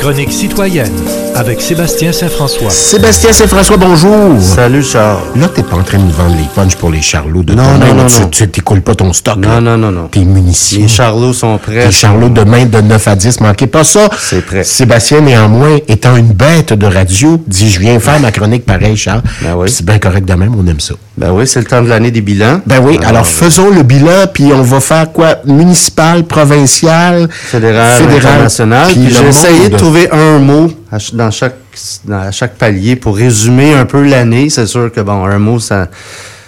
chronique 0.00 0.32
citoyenne 0.32 1.19
avec 1.34 1.60
Sébastien 1.60 2.12
Saint-François. 2.12 2.70
Sébastien 2.70 3.32
Saint-François, 3.32 3.76
bonjour. 3.76 4.38
Salut 4.40 4.82
Charles. 4.82 5.20
Là, 5.36 5.48
t'es 5.48 5.62
pas 5.62 5.76
en 5.76 5.82
train 5.82 5.98
de 5.98 6.02
nous 6.04 6.10
vendre 6.10 6.36
les 6.36 6.44
punchs 6.54 6.74
pour 6.76 6.90
les 6.90 7.00
charlots 7.00 7.42
de 7.42 7.54
Non, 7.54 7.62
demain. 7.74 7.86
non, 7.88 7.94
non, 8.02 8.06
tu, 8.06 8.20
non. 8.20 8.28
Tu 8.28 8.48
t'écoules 8.48 8.82
pas 8.82 8.94
ton 8.94 9.12
stock. 9.12 9.36
Non, 9.38 9.48
là. 9.48 9.60
non, 9.60 9.76
non, 9.78 9.90
non. 9.90 10.08
Tes 10.08 10.20
munitions. 10.24 10.80
Les 10.82 10.88
charlots 10.88 11.32
sont 11.32 11.56
prêts. 11.58 11.86
Les 11.86 11.92
charlots 11.92 12.28
demain 12.28 12.66
de 12.66 12.80
9 12.80 13.08
à 13.08 13.16
10. 13.16 13.40
Manquez 13.40 13.66
pas 13.66 13.84
ça. 13.84 14.08
C'est 14.18 14.44
prêt. 14.44 14.64
Sébastien, 14.64 15.20
néanmoins, 15.20 15.78
étant 15.88 16.16
une 16.16 16.32
bête 16.32 16.72
de 16.74 16.86
radio, 16.86 17.42
dit 17.46 17.70
je 17.70 17.80
viens 17.80 17.98
faire 18.00 18.20
ma 18.20 18.32
chronique 18.32 18.66
pareil, 18.66 18.96
Charles. 18.96 19.22
Ben 19.42 19.54
oui. 19.56 19.68
C'est 19.70 19.84
bien 19.86 19.98
correct 19.98 20.26
de 20.26 20.34
même, 20.34 20.54
on 20.58 20.66
aime 20.66 20.80
ça. 20.80 20.94
Ben 21.16 21.30
oui, 21.32 21.46
c'est 21.46 21.60
le 21.60 21.66
temps 21.66 21.82
de 21.82 21.88
l'année 21.88 22.10
des 22.10 22.22
bilans. 22.22 22.60
Ben 22.66 22.80
oui, 22.82 22.96
alors, 22.98 23.08
Alors, 23.10 23.26
faisons 23.26 23.70
le 23.70 23.82
bilan, 23.82 24.26
puis 24.32 24.52
on 24.54 24.62
va 24.62 24.80
faire 24.80 25.12
quoi? 25.12 25.36
Municipal, 25.46 26.24
provincial, 26.24 27.28
fédéral, 27.30 28.02
international. 28.02 28.86
puis 28.88 28.94
Puis 29.00 29.08
le 29.08 29.14
j'ai 29.14 29.28
essayé 29.28 29.68
de 29.68 29.76
trouver 29.76 30.08
un 30.10 30.38
mot 30.38 30.70
à 30.92 30.98
dans 31.12 31.30
chaque, 31.30 31.56
dans 32.04 32.30
chaque 32.32 32.54
palier 32.56 32.96
pour 32.96 33.16
résumer 33.16 33.74
un 33.74 33.84
peu 33.86 34.02
l'année. 34.06 34.50
C'est 34.50 34.66
sûr 34.66 34.90
que, 34.92 35.00
bon, 35.00 35.24
un 35.24 35.38
mot, 35.38 35.58
ça, 35.60 35.88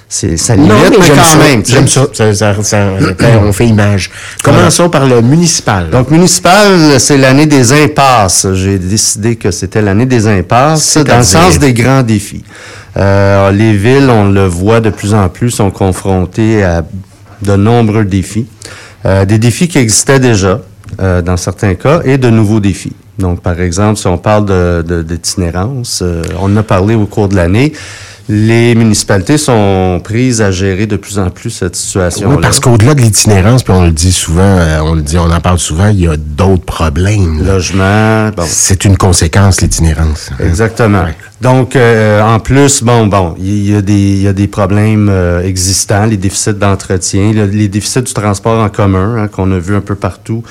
c'est, 0.09 0.37
ça 0.37 0.55
limite, 0.57 0.71
Non, 0.73 0.77
mais 0.83 0.91
mais 0.91 1.09
quand 1.17 1.25
ça. 1.25 1.37
même. 1.39 1.63
J'aime 1.65 1.89
ça. 1.89 2.07
Ça- 2.13 2.35
ça- 2.63 2.85
on 3.43 3.53
fait 3.53 3.67
image. 3.67 4.11
Commençons 4.43 4.89
par 4.91 5.07
le 5.07 5.23
municipal. 5.23 5.91
Donc, 5.91 6.11
municipal, 6.11 6.99
c'est 6.99 7.17
l'année 7.17 7.47
des 7.47 7.73
impasses. 7.73 8.47
J'ai 8.55 8.79
décidé 8.79 9.37
que 9.37 9.51
c'était 9.51 9.81
l'année 9.81 10.07
des 10.07 10.27
impasses 10.27 10.99
dans 10.99 11.19
le 11.19 11.23
sens 11.25 11.59
des 11.59 11.73
grands 11.73 12.03
défis. 12.03 12.45
Euh, 12.97 13.51
les 13.53 13.75
villes, 13.75 14.11
on 14.11 14.29
le 14.29 14.47
voit 14.47 14.81
de 14.81 14.91
plus 14.91 15.15
en 15.15 15.29
plus, 15.31 15.51
sont 15.51 15.71
confrontées 15.71 16.63
à 16.63 16.85
de 17.41 17.57
nombreux 17.57 18.05
défis. 18.05 18.47
Euh, 19.07 19.25
des 19.25 19.39
défis 19.39 19.67
qui 19.67 19.79
existaient 19.79 20.21
déjà, 20.21 20.61
euh, 21.01 21.23
dans 21.23 21.37
certains 21.39 21.75
cas, 21.75 22.03
et 22.05 22.19
de 22.19 22.29
nouveaux 22.29 22.61
défis. 22.61 22.93
Donc, 23.19 23.43
par 23.43 23.61
exemple, 23.61 23.99
si 23.99 24.07
on 24.07 24.19
parle 24.19 24.47
de, 24.47 24.83
de- 24.87 25.03
d'itinérance, 25.03 26.01
euh, 26.03 26.23
on 26.41 26.47
en 26.53 26.57
a 26.57 26.63
parlé 26.63 26.95
au 26.95 27.07
cours 27.07 27.29
de 27.29 27.37
l'année, 27.37 27.73
les 28.29 28.75
municipalités 28.75 29.37
sont 29.37 30.01
prises 30.03 30.41
à 30.41 30.51
gérer 30.53 30.87
de 30.87 30.97
plus 30.97 31.19
en 31.19 31.29
plus 31.29 31.51
cette 31.51 31.75
situation. 31.77 32.31
Oui, 32.31 32.37
parce 32.41 32.61
qu'au-delà 32.61 32.95
de 32.95 33.01
l'itinérance, 33.01 33.65
puis 33.65 33.73
on 33.75 33.85
le 33.85 33.91
dit 33.91 34.13
souvent, 34.13 34.43
euh, 34.43 34.79
on 34.83 34.95
le 34.95 35.03
dit, 35.03 35.19
on 35.19 35.31
en 35.31 35.41
parle 35.41 35.59
souvent, 35.59 35.89
il 35.89 36.01
y 36.01 36.07
a 36.09 36.17
d'autres 36.17 36.65
problèmes. 36.65 37.43
là. 37.45 37.55
Logement, 37.55 38.29
bon. 38.35 38.45
C'est 38.47 38.85
une 38.87 38.97
conséquence, 38.97 39.61
l'itinérance. 39.61 40.31
Exactement. 40.41 41.05
Donc, 41.41 41.75
euh, 41.75 42.23
en 42.23 42.39
plus, 42.39 42.83
bon, 42.85 43.09
bon, 43.09 43.35
il 43.39 43.71
y, 43.71 43.75
a 43.75 43.83
des, 43.83 43.93
il 43.93 44.23
y 44.23 44.29
a 44.29 44.33
des 44.33 44.47
problèmes 44.47 45.09
euh, 45.11 45.43
existants, 45.43 46.07
les 46.07 46.17
déficits 46.17 46.55
d'entretien, 46.55 47.33
le- 47.33 47.47
les 47.47 47.67
déficits 47.69 48.03
du 48.03 48.15
transport 48.15 48.63
en 48.63 48.69
commun 48.69 49.17
hein, 49.19 49.29
qu'on 49.29 49.51
a 49.51 49.59
vu 49.59 49.75
un 49.75 49.81
peu 49.81 49.97
partout 49.97 50.45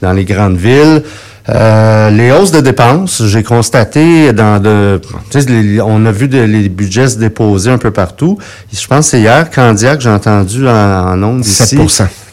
dans 0.00 0.12
les 0.14 0.24
grandes 0.24 0.56
villes. 0.56 1.02
Euh, 1.50 2.10
les 2.10 2.30
hausses 2.30 2.50
de 2.52 2.60
dépenses, 2.60 3.22
j'ai 3.24 3.42
constaté 3.42 4.32
dans 4.34 4.60
de, 4.62 5.00
les- 5.48 5.80
on 5.80 6.04
a 6.04 6.12
vu 6.12 6.28
de- 6.28 6.38
les 6.42 6.68
budgets 6.68 7.08
se 7.08 7.16
déposer 7.18 7.70
un 7.70 7.78
peu 7.78 7.90
partout. 7.90 8.38
Je 8.72 8.86
pense 8.86 9.06
que 9.06 9.10
c'est 9.12 9.20
hier, 9.20 9.50
Candiac, 9.50 10.00
j'ai 10.00 10.10
entendu 10.10 10.68
en, 10.68 10.72
en 10.72 11.22
ondes 11.22 11.44
ici. 11.46 11.76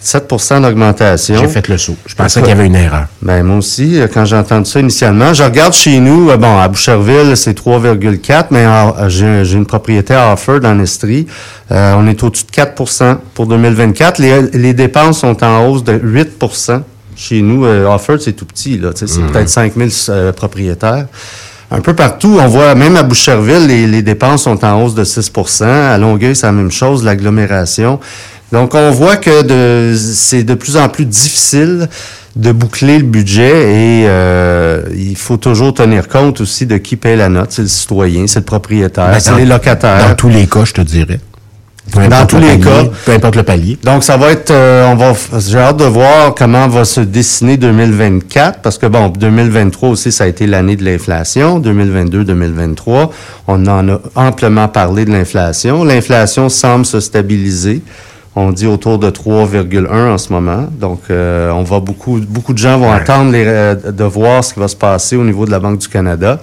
7 0.02 0.26
7 0.38 0.62
d'augmentation. 0.62 1.36
J'ai 1.40 1.48
fait 1.48 1.68
le 1.68 1.78
saut. 1.78 1.96
Je 2.06 2.14
pensais 2.14 2.40
qu'il 2.42 2.50
y 2.50 2.52
avait 2.52 2.68
une 2.68 2.76
erreur. 2.76 3.06
Ben 3.22 3.42
moi 3.42 3.58
aussi, 3.58 4.00
euh, 4.00 4.08
quand 4.14 4.26
j'ai 4.26 4.36
entendu 4.36 4.70
ça 4.70 4.80
initialement, 4.80 5.34
je 5.34 5.44
regarde 5.44 5.74
chez 5.74 6.00
nous, 6.00 6.30
euh, 6.30 6.38
bon, 6.38 6.60
à 6.60 6.68
Boucherville, 6.68 7.36
c'est 7.36 7.54
3,4, 7.56 8.48
mais 8.52 8.66
j'ai 9.10 9.54
une 9.54 9.66
propriété 9.66 10.14
à 10.14 10.34
Offord 10.34 10.60
en 10.66 10.80
Estrie. 10.80 11.26
Euh, 11.72 11.96
on 11.98 12.06
est 12.08 12.22
au-dessus 12.22 12.44
de 12.46 12.52
4% 12.52 13.18
pour 13.34 13.48
2024. 13.48 14.20
Les, 14.20 14.42
les 14.54 14.74
dépenses 14.74 15.20
sont 15.22 15.44
en 15.44 15.66
hausse 15.68 15.84
de 15.84 15.94
8 16.04 16.38
chez 17.16 17.42
nous. 17.42 17.66
Euh, 17.66 17.88
Offord, 17.88 18.20
c'est 18.20 18.34
tout 18.34 18.46
petit, 18.46 18.78
là. 18.78 18.90
C'est 18.94 19.06
peut-être 19.06 19.50
5000 19.50 19.90
euh, 20.10 20.32
propriétaires. 20.32 21.08
Un 21.72 21.82
peu 21.82 21.94
partout, 21.94 22.38
on 22.40 22.48
voit, 22.48 22.76
même 22.76 22.96
à 22.96 23.04
Boucherville, 23.04 23.68
les, 23.68 23.88
les 23.88 24.02
dépenses 24.04 24.44
sont 24.44 24.64
en 24.64 24.84
hausse 24.84 24.94
de 24.94 25.04
6% 25.04 25.64
À 25.66 25.98
Longueuil, 25.98 26.36
c'est 26.36 26.46
la 26.46 26.52
même 26.52 26.72
chose, 26.72 27.04
l'agglomération. 27.04 28.00
Donc, 28.52 28.76
on 28.76 28.92
voit 28.92 29.18
que 29.18 29.96
c'est 29.98 30.44
de 30.44 30.54
plus 30.54 30.78
en 30.78 30.88
plus 30.90 31.06
difficile 31.06 31.90
de 32.36 32.52
boucler 32.52 32.98
le 32.98 33.06
budget 33.06 33.74
et 33.74 34.06
euh, 34.08 34.84
il 34.94 35.16
faut 35.16 35.38
toujours 35.38 35.74
tenir 35.74 36.08
compte 36.08 36.42
aussi 36.42 36.66
de 36.66 36.78
qui 36.78 36.98
paye 36.98 37.16
la 37.16 37.30
note. 37.30 37.52
C'est 37.52 37.62
le 37.62 37.68
citoyen, 37.68 38.28
c'est 38.28 38.40
le 38.40 38.46
propriétaire, 38.46 39.16
c'est 39.20 39.36
les 39.36 39.46
locataires. 39.46 40.10
Dans 40.10 40.16
tous 40.16 40.30
les 40.30 40.46
cas, 40.46 40.66
je 40.66 40.74
te 40.74 40.82
dirais. 40.82 41.20
Dans 41.94 42.26
tous 42.26 42.38
le 42.38 42.42
les 42.42 42.58
palier, 42.58 42.64
cas. 42.64 42.92
Peu 43.06 43.12
importe 43.14 43.36
le 43.36 43.44
palier. 43.44 43.78
Donc, 43.84 44.04
ça 44.04 44.18
va 44.18 44.32
être, 44.32 44.52
euh, 44.52 44.88
on 44.88 44.96
va, 44.96 45.14
j'ai 45.40 45.60
hâte 45.60 45.78
de 45.78 45.86
voir 45.86 46.34
comment 46.36 46.68
va 46.68 46.84
se 46.84 47.00
dessiner 47.00 47.58
2024, 47.58 48.62
parce 48.62 48.78
que 48.78 48.88
bon, 48.88 49.10
2023 49.10 49.90
aussi, 49.90 50.12
ça 50.12 50.26
a 50.26 50.28
été 50.28 50.48
l'année 50.48 50.76
de 50.76 50.84
l'inflation, 50.84 51.60
2022-2023, 51.60 53.10
on 53.48 53.68
en 53.68 53.90
a 53.90 54.00
amplement 54.16 54.68
parlé 54.68 55.06
de 55.06 55.12
l'inflation. 55.12 55.84
L'inflation 55.84 56.50
semble 56.50 56.86
se 56.86 57.00
stabiliser. 57.00 57.82
On 58.38 58.52
dit 58.52 58.68
autour 58.68 59.00
de 59.00 59.10
3,1 59.10 60.10
en 60.12 60.18
ce 60.18 60.34
moment. 60.34 60.68
Donc, 60.72 61.04
euh, 61.10 61.52
on 61.52 61.64
va 61.64 61.80
beaucoup, 61.80 62.20
beaucoup 62.20 62.52
de 62.52 62.58
gens 62.58 62.78
vont 62.78 62.92
attendre 62.92 63.32
les, 63.32 63.46
euh, 63.48 63.76
de 63.76 64.04
voir 64.04 64.44
ce 64.44 64.54
qui 64.54 64.60
va 64.60 64.68
se 64.68 64.76
passer 64.76 65.16
au 65.16 65.24
niveau 65.24 65.46
de 65.46 65.52
la 65.52 65.60
Banque 65.60 65.80
du 65.80 65.88
Canada. 65.88 66.42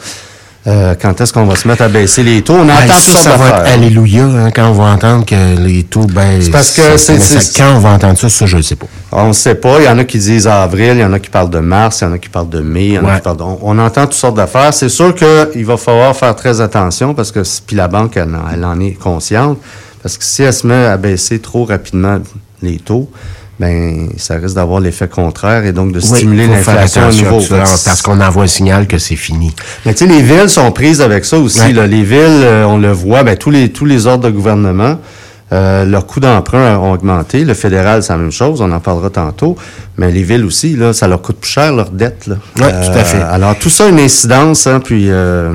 Euh, 0.64 0.94
quand 1.00 1.20
est-ce 1.20 1.32
qu'on 1.32 1.44
va 1.44 1.56
se 1.56 1.66
mettre 1.66 1.82
à 1.82 1.88
baisser 1.88 2.22
les 2.22 2.40
taux? 2.42 2.54
On 2.54 2.62
entend 2.68 2.76
ça, 2.86 2.94
toutes 2.94 3.02
ça 3.18 3.30
sortes 3.30 3.38
va 3.40 3.48
être 3.48 3.56
d'affaires. 3.58 3.74
alléluia 3.74 4.24
hein, 4.24 4.50
quand 4.54 4.68
on 4.68 4.74
va 4.74 4.84
entendre 4.92 5.26
que 5.26 5.58
les 5.58 5.82
taux 5.82 6.04
baissent. 6.06 6.44
C'est 6.44 6.50
parce 6.52 6.70
que 6.70 6.96
c'est- 6.96 7.18
ça, 7.18 7.40
Quand 7.64 7.74
on 7.74 7.78
va 7.80 7.88
entendre 7.90 8.16
ça, 8.16 8.28
ça, 8.28 8.46
je 8.46 8.58
ne 8.58 8.62
sais 8.62 8.76
pas. 8.76 8.86
On 9.10 9.28
ne 9.28 9.32
sait 9.32 9.56
pas. 9.56 9.80
Il 9.80 9.86
y 9.86 9.88
en 9.88 9.98
a 9.98 10.04
qui 10.04 10.18
disent 10.18 10.46
avril, 10.46 10.92
il 10.94 11.00
y 11.00 11.04
en 11.04 11.12
a 11.12 11.18
qui 11.18 11.30
parlent 11.30 11.50
de 11.50 11.58
mars, 11.58 12.00
il 12.00 12.04
y 12.04 12.06
en 12.06 12.12
a 12.12 12.18
qui 12.18 12.28
parlent 12.28 12.48
de 12.48 12.60
mai, 12.60 12.84
il 12.86 12.92
y 12.94 12.98
en 12.98 13.08
a 13.08 13.16
qui 13.16 13.22
parlent 13.22 13.36
de- 13.38 13.42
on, 13.42 13.58
on 13.60 13.78
entend 13.80 14.02
toutes 14.04 14.14
sortes 14.14 14.36
d'affaires. 14.36 14.72
C'est 14.72 14.88
sûr 14.88 15.12
qu'il 15.16 15.66
va 15.66 15.76
falloir 15.76 16.14
faire 16.14 16.36
très 16.36 16.60
attention 16.60 17.12
parce 17.12 17.32
que, 17.32 17.40
puis 17.66 17.74
la 17.74 17.88
banque, 17.88 18.16
elle 18.16 18.64
en 18.64 18.78
est 18.78 18.92
consciente. 18.92 19.58
Parce 20.00 20.16
que 20.16 20.24
si 20.24 20.44
elle 20.44 20.52
se 20.54 20.64
met 20.66 20.86
à 20.86 20.96
baisser 20.96 21.40
trop 21.40 21.64
rapidement 21.64 22.18
les 22.62 22.76
taux, 22.78 23.10
ben 23.60 24.08
ça 24.16 24.36
risque 24.36 24.56
d'avoir 24.56 24.80
l'effet 24.80 25.08
contraire 25.08 25.64
et 25.64 25.72
donc 25.72 25.92
de 25.92 26.00
stimuler 26.00 26.48
faire 26.48 26.74
l'inflation 26.74 27.02
au 27.02 27.04
attention 27.04 27.38
niveau. 27.38 27.54
à 27.54 27.66
ça, 27.66 27.90
parce 27.90 28.02
qu'on 28.02 28.20
envoie 28.20 28.44
un 28.44 28.48
signal 28.48 28.86
que 28.86 28.98
c'est 28.98 29.16
fini. 29.16 29.54
Mais 29.84 29.94
tu 29.94 30.06
sais, 30.06 30.10
les 30.12 30.22
villes 30.22 30.48
sont 30.48 30.70
prises 30.72 31.00
avec 31.00 31.24
ça 31.24 31.38
aussi. 31.38 31.60
Ouais. 31.60 31.72
là. 31.72 31.86
Les 31.86 32.02
villes, 32.02 32.18
euh, 32.20 32.64
on 32.64 32.78
le 32.78 32.90
voit, 32.90 33.22
ben, 33.22 33.36
tous 33.36 33.50
les 33.50 33.70
tous 33.70 33.84
les 33.84 34.06
ordres 34.06 34.24
de 34.24 34.30
gouvernement, 34.30 34.98
euh, 35.52 35.84
leurs 35.84 36.06
coûts 36.06 36.20
d'emprunt 36.20 36.78
ont 36.78 36.92
augmenté. 36.92 37.44
Le 37.44 37.54
fédéral, 37.54 38.02
c'est 38.02 38.12
la 38.12 38.18
même 38.18 38.32
chose, 38.32 38.60
on 38.62 38.72
en 38.72 38.80
parlera 38.80 39.10
tantôt. 39.10 39.56
Mais 39.98 40.10
les 40.10 40.22
villes 40.22 40.44
aussi, 40.44 40.74
là, 40.76 40.92
ça 40.94 41.06
leur 41.06 41.20
coûte 41.20 41.36
plus 41.36 41.50
cher, 41.50 41.72
leur 41.74 41.90
dette. 41.90 42.28
Ouais, 42.28 42.72
tout 42.72 42.98
à 42.98 43.04
fait. 43.04 43.20
Alors, 43.20 43.58
tout 43.58 43.68
ça 43.68 43.84
a 43.84 43.88
une 43.88 44.00
incidence, 44.00 44.66
hein, 44.66 44.80
puis 44.80 45.10
euh, 45.10 45.52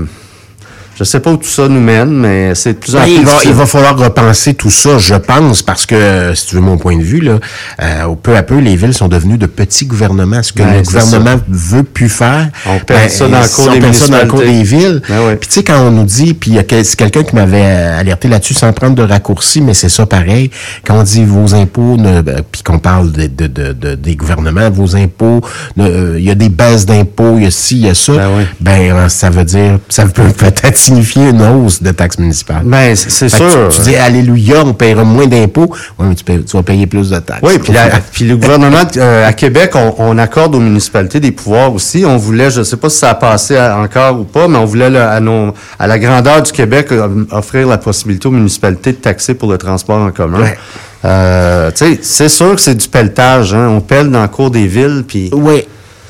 je 0.97 1.03
sais 1.03 1.19
pas 1.19 1.31
où 1.31 1.37
tout 1.37 1.47
ça 1.47 1.67
nous 1.67 1.79
mène, 1.79 2.09
mais 2.09 2.55
c'est 2.55 2.73
de 2.73 2.77
plus 2.79 2.95
en 2.95 2.99
Ben, 2.99 3.05
plus 3.05 3.13
il, 3.15 3.25
va, 3.25 3.31
il 3.45 3.53
va 3.53 3.65
falloir 3.65 3.97
repenser 3.97 4.53
tout 4.55 4.69
ça, 4.71 4.97
je 4.97 5.15
pense, 5.15 5.61
parce 5.61 5.85
que, 5.85 5.95
euh, 5.95 6.35
si 6.35 6.47
tu 6.47 6.55
veux 6.55 6.61
mon 6.61 6.77
point 6.77 6.97
de 6.97 7.03
vue, 7.03 7.21
là, 7.21 7.39
euh, 7.81 8.15
peu 8.21 8.35
à 8.35 8.43
peu, 8.43 8.57
les 8.57 8.75
villes 8.75 8.93
sont 8.93 9.07
devenues 9.07 9.37
de 9.37 9.45
petits 9.45 9.85
gouvernements. 9.85 10.41
Ce 10.43 10.51
que 10.53 10.63
Ben, 10.63 10.77
le 10.77 10.81
gouvernement 10.83 11.39
veut 11.47 11.83
plus 11.83 12.09
faire, 12.09 12.49
On 12.65 12.79
perd 12.79 13.09
ça 13.09 13.27
dans 13.27 13.41
le 13.41 13.47
cours 13.47 13.71
des 13.71 13.79
perd 13.79 13.93
ça 13.93 14.07
dans 14.07 14.17
le 14.23 14.27
cours 14.27 14.39
des 14.39 14.63
villes. 14.63 15.01
Ben. 15.07 15.37
Puis 15.39 15.47
tu 15.49 15.55
sais, 15.55 15.63
quand 15.63 15.79
on 15.81 15.91
nous 15.91 16.03
dit, 16.05 16.33
puis 16.33 16.51
il 16.51 16.55
y 16.55 16.59
a 16.59 16.63
quel- 16.63 16.83
c'est 16.85 16.95
quelqu'un 16.97 17.23
qui 17.23 17.35
m'avait 17.35 17.61
euh, 17.63 17.99
alerté 17.99 18.27
là-dessus 18.27 18.53
sans 18.53 18.71
prendre 18.73 18.95
de 18.95 19.03
raccourci, 19.03 19.61
mais 19.61 19.73
c'est 19.73 19.89
ça 19.89 20.05
pareil. 20.05 20.49
Quand 20.85 20.99
on 20.99 21.03
dit 21.03 21.23
vos 21.25 21.53
impôts, 21.53 21.97
ne- 21.97 22.21
ben, 22.21 22.41
puis 22.51 22.63
qu'on 22.63 22.79
parle 22.79 23.11
de, 23.11 23.27
de, 23.27 23.47
de, 23.47 23.73
de- 23.73 23.95
des 23.95 24.15
gouvernements, 24.15 24.69
vos 24.71 24.95
impôts, 24.95 25.41
euh, 25.79 26.15
il 26.17 26.23
y 26.25 26.31
a 26.31 26.35
des 26.35 26.49
baisses 26.49 26.85
d'impôts, 26.85 27.35
il 27.37 27.43
y 27.43 27.47
a 27.47 27.51
ci, 27.51 27.75
il 27.77 27.85
y 27.85 27.89
a 27.89 27.93
ça. 27.95 28.13
Ben 28.13 28.29
oui. 28.37 28.43
Ben, 28.59 29.09
ça 29.09 29.29
veut 29.29 29.43
dire, 29.45 29.79
ça 29.89 30.05
peut 30.05 30.23
peut-être 30.35 30.77
signifier 30.87 31.29
une 31.29 31.41
hausse 31.41 31.81
de 31.83 31.91
taxes 31.91 32.17
municipales. 32.19 32.63
Ben, 32.65 32.95
c'est 32.95 33.29
sûr. 33.29 33.69
Tu, 33.69 33.75
tu 33.77 33.81
dis 33.81 33.95
Alléluia, 33.95 34.63
on 34.65 34.73
paiera 34.73 35.03
moins 35.03 35.27
d'impôts. 35.27 35.69
Oui, 35.99 36.07
mais 36.07 36.15
tu, 36.43 36.55
vas 36.57 36.63
payer 36.63 36.87
plus 36.87 37.09
de 37.09 37.19
taxes. 37.19 37.41
Oui, 37.43 37.59
puis, 37.59 37.73
la- 37.73 37.99
puis 38.11 38.25
le 38.25 38.35
gouvernement 38.37 38.83
euh, 38.97 39.27
à 39.27 39.33
Québec, 39.33 39.71
on, 39.75 39.93
on 39.97 40.17
accorde 40.17 40.55
aux 40.55 40.59
municipalités 40.59 41.19
des 41.19 41.31
pouvoirs 41.31 41.73
aussi. 41.73 42.03
On 42.05 42.17
voulait, 42.17 42.49
je 42.51 42.59
ne 42.59 42.63
sais 42.63 42.77
pas 42.77 42.89
si 42.89 42.97
ça 42.97 43.11
a 43.11 43.15
passé 43.15 43.55
à- 43.57 43.77
encore 43.77 44.19
ou 44.19 44.23
pas, 44.23 44.47
mais 44.47 44.57
on 44.57 44.65
voulait 44.65 44.89
le- 44.89 45.01
à, 45.01 45.19
nos- 45.19 45.53
à 45.79 45.87
la 45.87 45.99
grandeur 45.99 46.41
du 46.41 46.51
Québec 46.51 46.87
euh, 46.91 47.25
offrir 47.31 47.67
la 47.67 47.77
possibilité 47.77 48.27
aux 48.27 48.31
municipalités 48.31 48.91
de 48.93 48.97
taxer 48.97 49.33
pour 49.33 49.51
le 49.51 49.57
transport 49.57 49.99
en 50.01 50.11
commun. 50.11 50.41
Ouais. 50.41 50.57
Euh, 51.05 51.69
c'est 52.01 52.29
sûr 52.29 52.55
que 52.55 52.61
c'est 52.61 52.75
du 52.75 52.87
pelletage. 52.87 53.53
Hein? 53.53 53.67
On 53.69 53.81
pèle 53.81 54.09
dans 54.09 54.21
le 54.23 54.27
cours 54.27 54.49
des 54.51 54.67
villes, 54.67 55.03
puis 55.07 55.29
Oui, 55.33 55.63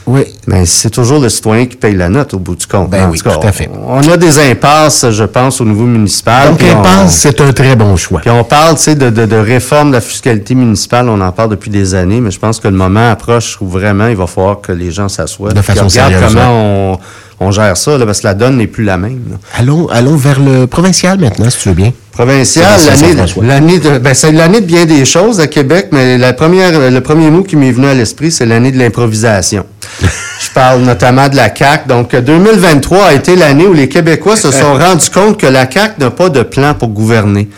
oui. 0.07 0.23
mais 0.47 0.65
c'est 0.65 0.89
toujours 0.89 1.19
le 1.19 1.29
citoyen 1.29 1.65
qui 1.65 1.75
paye 1.75 1.95
la 1.95 2.09
note 2.09 2.33
au 2.33 2.39
bout 2.39 2.55
du 2.55 2.65
compte. 2.65 2.89
Ben 2.89 3.05
En 3.07 3.11
oui, 3.11 3.17
tout 3.19 3.25
cas, 3.29 3.35
tout 3.35 3.47
à 3.47 3.51
fait. 3.51 3.69
On 3.85 3.99
a 4.09 4.17
des 4.17 4.39
impasses, 4.51 5.05
je 5.11 5.23
pense, 5.25 5.61
au 5.61 5.65
niveau 5.65 5.83
municipal. 5.83 6.49
Donc, 6.49 6.63
impasse, 6.63 7.17
c'est 7.17 7.39
un 7.41 7.51
très 7.53 7.75
bon 7.75 7.95
choix. 7.95 8.21
puis 8.21 8.29
on 8.29 8.43
parle, 8.43 8.75
tu 8.77 8.83
sais, 8.83 8.95
de, 8.95 9.09
de, 9.09 9.25
de 9.25 9.35
réforme 9.35 9.89
de 9.89 9.95
la 9.95 10.01
fiscalité 10.01 10.55
municipale, 10.55 11.09
on 11.09 11.19
en 11.21 11.31
parle 11.31 11.49
depuis 11.51 11.69
des 11.69 11.93
années, 11.93 12.21
mais 12.21 12.31
je 12.31 12.39
pense 12.39 12.59
que 12.59 12.67
le 12.67 12.75
moment 12.75 13.11
approche 13.11 13.57
où 13.61 13.67
vraiment 13.67 14.07
il 14.07 14.15
va 14.15 14.27
falloir 14.27 14.61
que 14.61 14.71
les 14.71 14.91
gens 14.91 15.09
s'assoient. 15.09 15.51
De 15.51 15.61
façon 15.61 15.89
sérieuse, 15.89 16.21
comment 16.33 16.49
on, 16.51 16.99
on 17.39 17.51
gère 17.51 17.77
ça, 17.77 17.97
là, 17.97 18.05
parce 18.05 18.21
que 18.21 18.27
la 18.27 18.33
donne 18.33 18.57
n'est 18.57 18.67
plus 18.67 18.83
la 18.83 18.97
même. 18.97 19.19
là. 19.29 19.37
Allons, 19.57 19.87
allons 19.89 20.15
vers 20.15 20.39
le 20.39 20.65
provincial 20.67 21.19
maintenant, 21.19 21.49
si 21.49 21.59
tu 21.59 21.69
veux 21.69 21.75
bien. 21.75 21.91
Provincial, 22.11 22.79
l'année, 22.87 23.13
l'année 23.43 23.79
de, 23.79 23.99
ben, 23.99 24.13
c'est 24.15 24.31
l'année 24.31 24.61
de 24.61 24.65
bien 24.65 24.85
des 24.85 25.05
choses 25.05 25.39
à 25.39 25.45
Québec, 25.45 25.89
mais 25.91 26.17
la 26.17 26.33
première, 26.33 26.89
le 26.89 27.01
premier 27.01 27.29
mot 27.29 27.43
qui 27.43 27.55
m'est 27.55 27.71
venu 27.71 27.85
à 27.85 27.93
l'esprit, 27.93 28.31
c'est 28.31 28.47
l'année 28.47 28.71
de 28.71 28.79
l'improvisation. 28.79 29.65
Je 30.01 30.51
parle 30.53 30.81
notamment 30.81 31.27
de 31.27 31.35
la 31.35 31.53
CAQ. 31.53 31.87
Donc, 31.87 32.15
2023 32.15 33.05
a 33.05 33.13
été 33.13 33.35
l'année 33.35 33.65
où 33.65 33.73
les 33.73 33.89
Québécois 33.89 34.35
se 34.35 34.51
sont 34.51 34.73
rendus 34.75 35.09
compte 35.09 35.39
que 35.39 35.47
la 35.47 35.69
CAQ 35.69 35.99
n'a 35.99 36.11
pas 36.11 36.29
de 36.29 36.43
plan 36.43 36.73
pour 36.73 36.89
gouverner. 36.89 37.49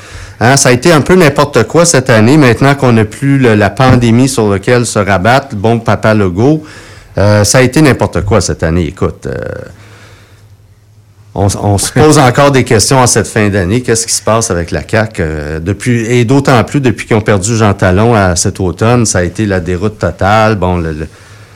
Hein, 0.42 0.56
ça 0.56 0.70
a 0.70 0.72
été 0.72 0.92
un 0.94 1.02
peu 1.02 1.16
n'importe 1.16 1.64
quoi 1.64 1.84
cette 1.86 2.10
année, 2.10 2.38
maintenant 2.38 2.74
qu'on 2.76 2.94
n'a 2.94 3.04
plus 3.04 3.40
la 3.40 3.70
pandémie 3.70 4.30
sur 4.30 4.50
laquelle 4.50 4.86
se 4.86 5.00
rabattre, 5.00 5.56
bon 5.56 5.80
papa 5.80 6.14
Legault. 6.14 6.64
Euh, 7.18 7.44
ça 7.44 7.58
a 7.58 7.62
été 7.62 7.82
n'importe 7.82 8.22
quoi 8.24 8.40
cette 8.40 8.64
année. 8.64 8.86
Écoute, 8.88 9.28
euh, 9.28 9.36
on, 11.36 11.78
se 11.78 11.92
pose 11.92 12.18
encore 12.18 12.52
des 12.52 12.64
questions 12.64 13.00
en 13.00 13.08
cette 13.08 13.28
fin 13.28 13.50
d'année. 13.50 13.82
Qu'est-ce 13.82 14.08
qui 14.08 14.14
se 14.14 14.22
passe 14.22 14.50
avec 14.50 14.72
la 14.72 14.82
CAQ? 14.88 15.22
euh, 15.22 15.60
depuis, 15.60 16.06
et 16.06 16.24
d'autant 16.24 16.64
plus 16.64 16.80
depuis 16.80 17.06
qu'ils 17.06 17.18
ont 17.18 17.22
perdu 17.22 17.58
Jean 17.58 17.74
Talon 17.74 18.16
à 18.16 18.38
cet 18.38 18.62
automne, 18.62 19.06
ça 19.06 19.20
a 19.20 19.24
été 19.24 19.46
la 19.46 19.60
déroute 19.60 20.00
totale. 20.00 20.56
Bon, 20.56 20.78
le- 20.78 21.08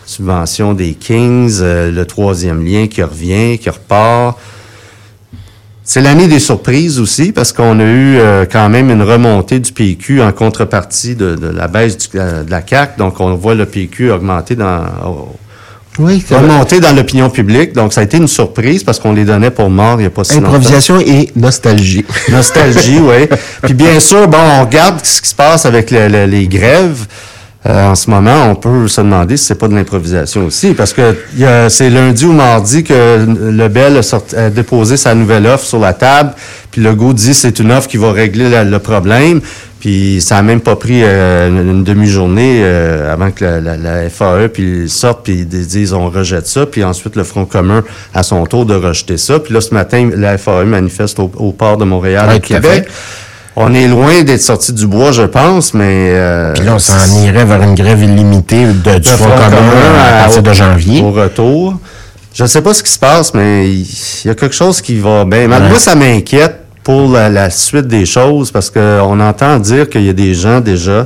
subvention 0.06 0.74
des 0.74 0.94
Kings, 0.94 1.60
euh, 1.62 1.92
le 1.92 2.06
troisième 2.06 2.66
lien 2.66 2.88
qui 2.88 3.02
revient, 3.04 3.58
qui 3.58 3.70
repart. 3.70 4.38
C'est 5.86 6.02
l'année 6.02 6.28
des 6.30 6.40
surprises 6.40 7.00
aussi, 7.00 7.34
parce 7.34 7.52
qu'on 7.52 7.78
a 7.80 7.84
eu 7.84 8.18
euh, 8.18 8.46
quand 8.50 8.70
même 8.70 8.90
une 8.90 9.02
remontée 9.02 9.60
du 9.60 9.72
PQ 9.74 10.22
en 10.22 10.32
contrepartie 10.32 11.16
de, 11.16 11.36
de 11.36 11.48
la 11.48 11.68
baisse 11.68 11.98
du- 11.98 12.18
de 12.18 12.50
la 12.50 12.66
CAQ. 12.66 12.98
Donc, 12.98 13.20
on 13.20 13.36
voit 13.36 13.54
le 13.54 13.66
PQ 13.66 14.10
augmenter 14.12 14.56
dans, 14.56 14.86
Oui, 16.00 16.24
remonter 16.32 16.80
dans 16.80 16.96
l'opinion 16.96 17.30
publique. 17.30 17.74
Donc, 17.74 17.92
ça 17.92 18.00
a 18.00 18.04
été 18.06 18.16
une 18.16 18.30
surprise 18.30 18.82
parce 18.84 18.98
qu'on 18.98 19.12
les 19.12 19.26
donnait 19.26 19.52
pour 19.52 19.70
morts 19.70 19.96
il 20.00 20.04
n'y 20.04 20.08
a 20.08 20.10
pas 20.10 20.24
si 20.24 20.36
longtemps. 20.36 20.48
Improvisation 20.56 21.00
et 21.02 21.30
nostalgie. 21.36 22.06
Nostalgie, 22.30 23.00
oui. 23.00 23.28
Puis 23.64 23.74
bien 23.74 24.00
sûr, 24.00 24.26
bon, 24.30 24.38
on 24.40 24.62
regarde 24.64 25.04
ce 25.06 25.22
qui 25.22 25.28
se 25.30 25.36
passe 25.36 25.66
avec 25.66 25.92
le- 25.92 26.08
le- 26.08 26.26
les 26.28 26.48
grèves. 26.48 27.06
Euh, 27.66 27.88
en 27.92 27.96
ce 27.96 28.10
moment, 28.10 28.48
on 28.50 28.56
peut 28.56 28.90
se 28.90 29.00
demander 29.00 29.38
si 29.38 29.46
c'est 29.46 29.56
pas 29.56 29.70
de 29.70 29.74
l'improvisation 29.76 30.46
aussi, 30.46 30.74
parce 30.74 30.92
que 30.92 31.16
c'est 31.70 31.90
lundi 31.90 32.26
ou 32.26 32.34
mardi 32.34 32.84
que 32.84 33.26
Lebel 33.52 33.96
a, 33.98 34.02
sorti- 34.02 34.36
a 34.36 34.50
déposé 34.50 34.98
sa 34.98 35.16
nouvelle 35.16 35.48
offre 35.48 35.64
sur 35.66 35.80
la 35.80 35.94
table, 35.94 36.34
puis 36.72 36.82
Legault 36.82 37.14
dit 37.14 37.34
c'est 37.34 37.60
une 37.60 37.72
offre 37.72 37.88
qui 37.88 37.96
va 37.96 38.12
régler 38.12 38.50
la- 38.50 38.66
le 38.66 38.80
problème, 38.80 39.40
puis 39.80 40.20
ça 40.20 40.38
a 40.38 40.42
même 40.42 40.60
pas 40.60 40.76
pris 40.76 41.04
euh, 41.04 41.48
une, 41.48 41.70
une 41.70 41.84
demi-journée 41.86 42.60
euh, 42.64 43.14
avant 43.14 43.32
que 43.32 43.46
la, 43.46 43.62
la- 43.62 43.78
la 43.78 44.10
FAE 44.10 44.50
puis 44.50 44.82
ils 44.84 44.90
sortent 44.90 45.24
puis 45.24 45.40
ils 45.40 45.48
disent 45.48 45.94
on 45.94 46.10
rejette 46.10 46.48
ça, 46.48 46.66
puis 46.66 46.84
ensuite 46.84 47.16
le 47.16 47.24
Front 47.24 47.46
commun 47.46 47.82
à 48.14 48.24
son 48.24 48.46
tour 48.46 48.66
de 48.66 48.76
rejeter 48.76 49.16
ça, 49.18 49.40
puis 49.40 49.54
là 49.54 49.62
ce 49.62 49.74
matin 49.74 50.10
la 50.14 50.38
FAE 50.38 50.66
manifeste 50.66 51.18
au, 51.18 51.32
au 51.38 51.54
port 51.54 51.78
de 51.78 51.86
Montréal 51.86 52.28
Ouais, 52.28 52.36
à 52.36 52.40
Québec. 52.62 52.88
On 53.56 53.74
est 53.74 53.88
loin 53.88 54.24
d'être 54.24 54.42
sorti 54.42 54.74
du 54.74 54.88
bois, 54.88 55.12
je 55.12 55.24
pense, 55.24 55.74
mais... 55.76 56.10
euh, 56.14 56.54
Puis 56.54 56.66
là, 56.66 56.74
on 56.76 56.80
s'en 56.80 57.22
irait 57.24 57.46
vers 57.46 57.62
une 57.62 57.76
grève 57.76 58.02
illimitée 58.02 58.66
de, 58.66 58.98
du 58.98 59.10
Front 59.10 59.30
commun 59.30 59.58
à 60.08 60.24
partir 60.24 60.42
de 60.42 60.54
janvier. 60.54 61.02
Au 61.02 61.12
retour. 61.12 61.76
Je 62.34 62.44
ne 62.44 62.48
sais 62.48 62.62
pas 62.64 62.74
ce 62.74 62.82
qui 62.82 62.92
se 62.92 62.98
passe, 62.98 63.34
mais 63.36 63.70
il 63.70 63.86
y 64.26 64.30
a 64.30 64.34
quelque 64.34 64.56
chose 64.56 64.82
qui 64.82 65.00
va 65.00 65.24
bien. 65.24 65.48
mal. 65.48 65.62
Ouais. 65.64 65.70
Moi, 65.70 65.78
ça 65.78 65.94
m'inquiète 65.94 66.62
pour 66.84 67.12
la, 67.12 67.30
la 67.30 67.52
suite 67.52 67.88
des 67.88 68.06
choses 68.08 68.50
parce 68.52 68.72
qu'on 68.72 69.20
entend 69.20 69.60
dire 69.60 69.88
qu'il 69.88 70.04
y 70.04 70.10
a 70.10 70.14
des 70.14 70.34
gens 70.34 70.60
déjà 70.60 71.06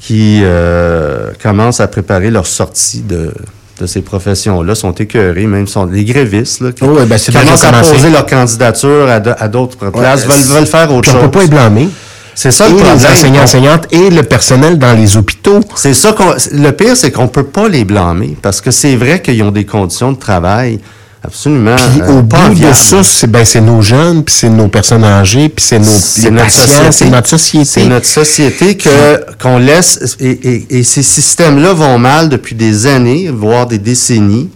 qui 0.00 0.40
euh, 0.42 1.30
commencent 1.40 1.80
à 1.80 1.86
préparer 1.86 2.30
leur 2.30 2.46
sortie 2.46 3.02
de, 3.02 3.32
de 3.80 3.86
ces 3.86 4.02
professions-là, 4.02 4.74
sont 4.74 4.92
écœurés, 4.92 5.46
même 5.46 5.66
sont 5.66 5.86
des 5.86 6.04
grévistes, 6.04 6.60
là, 6.60 6.72
qui 6.72 6.84
Oh, 6.84 6.88
ouais, 6.88 7.06
ben, 7.06 7.18
commencent 7.18 7.64
à 7.64 7.72
poser 7.72 8.10
leur 8.10 8.26
candidature 8.26 9.08
à, 9.08 9.48
d'autres 9.48 9.90
places, 9.90 10.26
Ouais, 10.26 10.34
veulent, 10.34 10.58
veulent 10.58 10.66
faire 10.66 10.92
autre 10.92 11.02
Puis 11.02 11.10
on 11.10 11.14
chose. 11.14 11.22
peut 11.22 11.38
pas 11.38 11.44
y 11.44 11.48
blâmer. 11.48 11.88
C'est 12.36 12.50
ça 12.50 12.66
et 12.66 12.70
le 12.70 12.76
problème. 12.76 12.98
les 12.98 13.06
enseignants, 13.06 13.42
enseignantes 13.42 13.86
et 13.92 14.10
le 14.10 14.22
personnel 14.22 14.78
dans 14.78 14.92
les 14.92 15.16
hôpitaux. 15.16 15.60
C'est 15.76 15.94
ça 15.94 16.12
qu'on. 16.12 16.34
Le 16.52 16.70
pire, 16.72 16.96
c'est 16.96 17.12
qu'on 17.12 17.28
peut 17.28 17.44
pas 17.44 17.68
les 17.68 17.84
blâmer 17.84 18.36
parce 18.42 18.60
que 18.60 18.70
c'est 18.72 18.96
vrai 18.96 19.22
qu'ils 19.22 19.40
ont 19.44 19.52
des 19.52 19.64
conditions 19.64 20.10
de 20.12 20.18
travail 20.18 20.80
absolument. 21.24 21.76
Puis 21.76 22.02
euh, 22.02 22.18
au 22.18 22.22
bout 22.22 22.54
de 22.54 22.72
ça, 22.72 23.02
c'est 23.02 23.26
ben, 23.26 23.44
c'est 23.44 23.60
nos 23.60 23.80
jeunes, 23.82 24.22
puis 24.24 24.34
c'est 24.34 24.50
nos 24.50 24.68
personnes 24.68 25.04
âgées, 25.04 25.48
puis 25.48 25.64
c'est 25.64 25.78
nos 25.78 25.86
les 26.24 26.30
notre 26.30 26.44
patients, 26.44 26.92
c'est 26.92 27.10
notre 27.10 27.28
société. 27.28 27.64
C'est 27.64 27.86
notre 27.86 28.06
société 28.06 28.76
que 28.76 29.34
qu'on 29.42 29.58
laisse 29.58 30.16
et, 30.20 30.30
et- 30.30 30.78
et 30.78 30.82
ces 30.84 31.02
systèmes-là 31.02 31.72
vont 31.72 31.98
mal 31.98 32.28
depuis 32.28 32.54
des 32.54 32.86
années, 32.86 33.30
voire 33.32 33.66
des 33.66 33.78
décennies. 33.78 34.50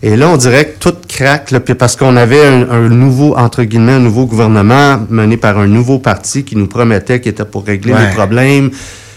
Et 0.00 0.16
là, 0.16 0.28
on 0.28 0.36
dirait 0.36 0.64
que 0.66 0.78
tout 0.78 0.94
craque, 1.08 1.50
là, 1.50 1.58
puis 1.58 1.74
parce 1.74 1.96
qu'on 1.96 2.16
avait 2.16 2.46
un, 2.46 2.70
un 2.70 2.88
nouveau, 2.88 3.36
entre 3.36 3.64
guillemets, 3.64 3.94
un 3.94 3.98
nouveau 3.98 4.26
gouvernement 4.26 5.00
mené 5.10 5.36
par 5.36 5.58
un 5.58 5.66
nouveau 5.66 5.98
parti 5.98 6.44
qui 6.44 6.54
nous 6.54 6.68
promettait 6.68 7.20
qu'il 7.20 7.32
était 7.32 7.44
pour 7.44 7.64
régler 7.66 7.94
Ouais. 7.94 8.06
les 8.08 8.14
problèmes. 8.14 8.70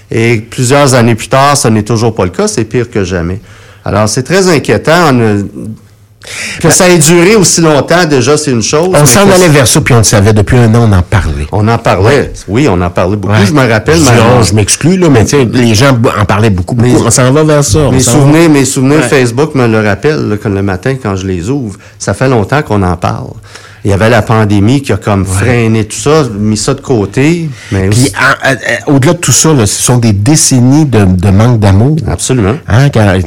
Et 0.09 0.37
plusieurs 0.37 0.95
années 0.95 1.13
plus 1.15 1.29
tard, 1.29 1.55
ce 1.55 1.67
n'est 1.67 1.83
toujours 1.83 2.15
pas 2.15 2.23
le 2.25 2.31
cas, 2.31 2.47
c'est 2.47 2.63
pire 2.65 2.89
que 2.89 3.03
jamais. 3.03 3.39
Alors, 3.85 4.09
c'est 4.09 4.23
très 4.23 4.49
inquiétant. 4.49 5.11
On 5.13 5.21
a- 5.21 5.43
que 6.61 6.69
ça 6.69 6.87
ait 6.89 6.97
duré 6.99 7.35
aussi 7.35 7.61
longtemps, 7.61 8.05
déjà, 8.05 8.37
c'est 8.37 8.51
une 8.51 8.61
chose. 8.61 8.89
On 8.93 9.05
s'en 9.05 9.21
allait 9.29 9.47
vers 9.49 9.67
ça, 9.67 9.81
puis 9.81 9.93
on 9.93 9.97
le 9.99 10.03
savait. 10.03 10.33
Depuis 10.33 10.57
un 10.57 10.73
an, 10.75 10.87
on 10.89 10.93
en 10.93 11.01
parlait. 11.01 11.47
On 11.51 11.67
en 11.67 11.77
parlait. 11.77 12.31
Oui, 12.47 12.67
on 12.69 12.79
en 12.81 12.89
parlait 12.89 13.15
beaucoup. 13.15 13.33
Ouais. 13.33 13.45
Je 13.45 13.53
me 13.53 13.67
rappelle, 13.67 13.97
Je, 13.99 14.03
ma- 14.03 14.11
oh, 14.39 14.43
je 14.43 14.53
m'exclus, 14.53 14.97
là, 14.97 15.09
mais 15.09 15.25
sais, 15.25 15.45
les 15.45 15.73
gens 15.75 15.97
en 16.19 16.25
parlaient 16.25 16.49
beaucoup. 16.49 16.75
beaucoup. 16.75 16.89
Mais- 16.89 17.01
on 17.07 17.09
s'en 17.11 17.31
va 17.31 17.43
vers 17.43 17.63
ça. 17.63 17.89
Mes 17.91 17.99
souvenirs, 17.99 18.49
mes 18.49 18.65
souvenirs 18.65 18.99
Ouais. 19.01 19.07
Facebook 19.09 19.55
me 19.55 19.67
le 19.67 19.79
rappellent 19.87 20.29
là, 20.29 20.37
que 20.37 20.47
le 20.47 20.61
matin 20.61 20.95
quand 21.01 21.15
je 21.15 21.25
les 21.25 21.49
ouvre. 21.49 21.77
Ça 21.97 22.13
fait 22.13 22.29
longtemps 22.29 22.61
qu'on 22.61 22.81
en 22.83 22.95
parle. 22.97 23.27
Il 23.83 23.89
y 23.89 23.93
avait 23.93 24.09
la 24.11 24.21
pandémie 24.21 24.81
qui 24.83 24.93
a 24.93 24.97
comme 24.97 25.25
freiné 25.25 25.85
tout 25.85 25.97
ça, 25.97 26.23
mis 26.37 26.55
ça 26.57 26.75
de 26.75 26.81
côté. 26.81 27.49
Mais 27.71 27.89
Puis 27.89 27.99
aussi- 28.03 28.13
euh, 28.15 28.49
euh, 28.53 28.93
au-delà 28.93 29.13
de 29.13 29.17
tout 29.17 29.31
ça, 29.31 29.53
là, 29.53 29.65
ce 29.65 29.81
sont 29.81 29.97
des 29.97 30.13
décennies 30.13 30.85
de, 30.85 31.03
de 31.05 31.29
manque 31.31 31.59
d'amour. 31.59 31.95
absolument. 32.07 32.53
Hein, 32.67 32.89
quand, 32.89 32.99
euh, 33.07 33.19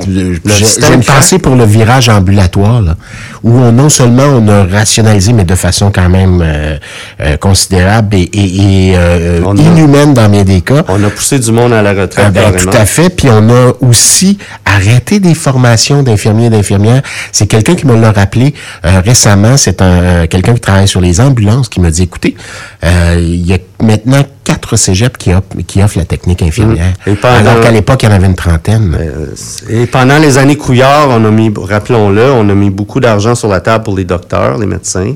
j'ai 0.46 0.94
une 0.94 1.02
pensée 1.02 1.38
pour 1.40 1.56
le 1.56 1.64
virage 1.64 2.08
ambulatoire, 2.08 2.82
là, 2.82 2.94
où 3.42 3.50
on, 3.58 3.72
non 3.72 3.88
seulement 3.88 4.22
on 4.26 4.46
a 4.48 4.64
rationalisé, 4.64 5.32
mais 5.32 5.44
de 5.44 5.56
façon 5.56 5.90
quand 5.92 6.08
même 6.08 6.40
euh, 6.44 6.76
euh, 7.20 7.36
considérable 7.36 8.14
et, 8.16 8.22
et- 8.22 8.90
et, 8.90 8.94
euh, 8.96 9.40
a- 9.44 9.60
inhumaine 9.60 10.14
dans 10.14 10.28
bien 10.28 10.44
des 10.44 10.60
cas. 10.60 10.84
On 10.88 11.02
a 11.02 11.10
poussé 11.10 11.40
du 11.40 11.50
monde 11.50 11.72
à 11.72 11.82
la 11.82 11.90
retraite. 11.94 12.26
Ah 12.28 12.30
ben, 12.30 12.52
tout 12.56 12.68
à 12.72 12.84
fait. 12.86 13.10
Puis 13.10 13.28
on 13.28 13.50
a 13.50 13.72
aussi 13.80 14.38
arrêté 14.64 15.18
des 15.18 15.34
formations 15.34 16.02
d'infirmiers 16.04 16.46
et 16.46 16.50
d'infirmières. 16.50 17.02
C'est 17.32 17.46
quelqu'un 17.46 17.74
qui 17.74 17.86
me 17.88 18.00
l'a 18.00 18.12
rappelé 18.12 18.54
euh, 18.86 19.00
récemment. 19.04 19.56
C'est 19.56 19.82
un 19.82 19.86
euh, 20.02 20.26
quelqu'un 20.44 20.54
qui 20.54 20.60
travaille 20.60 20.88
sur 20.88 21.00
les 21.00 21.20
ambulances 21.20 21.68
qui 21.68 21.80
me 21.80 21.90
dit, 21.90 22.02
écoutez, 22.02 22.36
euh, 22.84 23.16
il 23.18 23.46
y 23.46 23.54
a 23.54 23.58
maintenant 23.82 24.22
quatre 24.44 24.76
cégeps 24.76 25.16
qui, 25.18 25.30
offrent- 25.32 25.62
qui 25.66 25.82
offrent 25.82 25.98
la 25.98 26.04
technique 26.04 26.42
infirmière. 26.42 26.92
Et 27.06 27.14
pendant- 27.14 27.36
Alors 27.36 27.60
qu'à 27.60 27.70
l'époque, 27.70 28.02
il 28.02 28.08
y 28.08 28.12
en 28.12 28.14
avait 28.14 28.26
une 28.26 28.34
trentaine. 28.34 28.96
Euh, 28.98 29.26
Et 29.70 29.86
pendant 29.86 30.18
les 30.18 30.36
années 30.38 30.56
Couillard, 30.56 31.08
on 31.10 31.24
a 31.24 31.30
mis, 31.30 31.50
rappelons-le, 31.56 32.30
on 32.30 32.48
a 32.48 32.54
mis 32.54 32.70
beaucoup 32.70 33.00
d'argent 33.00 33.34
sur 33.34 33.48
la 33.48 33.60
table 33.60 33.84
pour 33.84 33.96
les 33.96 34.04
docteurs, 34.04 34.58
les 34.58 34.66
médecins, 34.66 35.14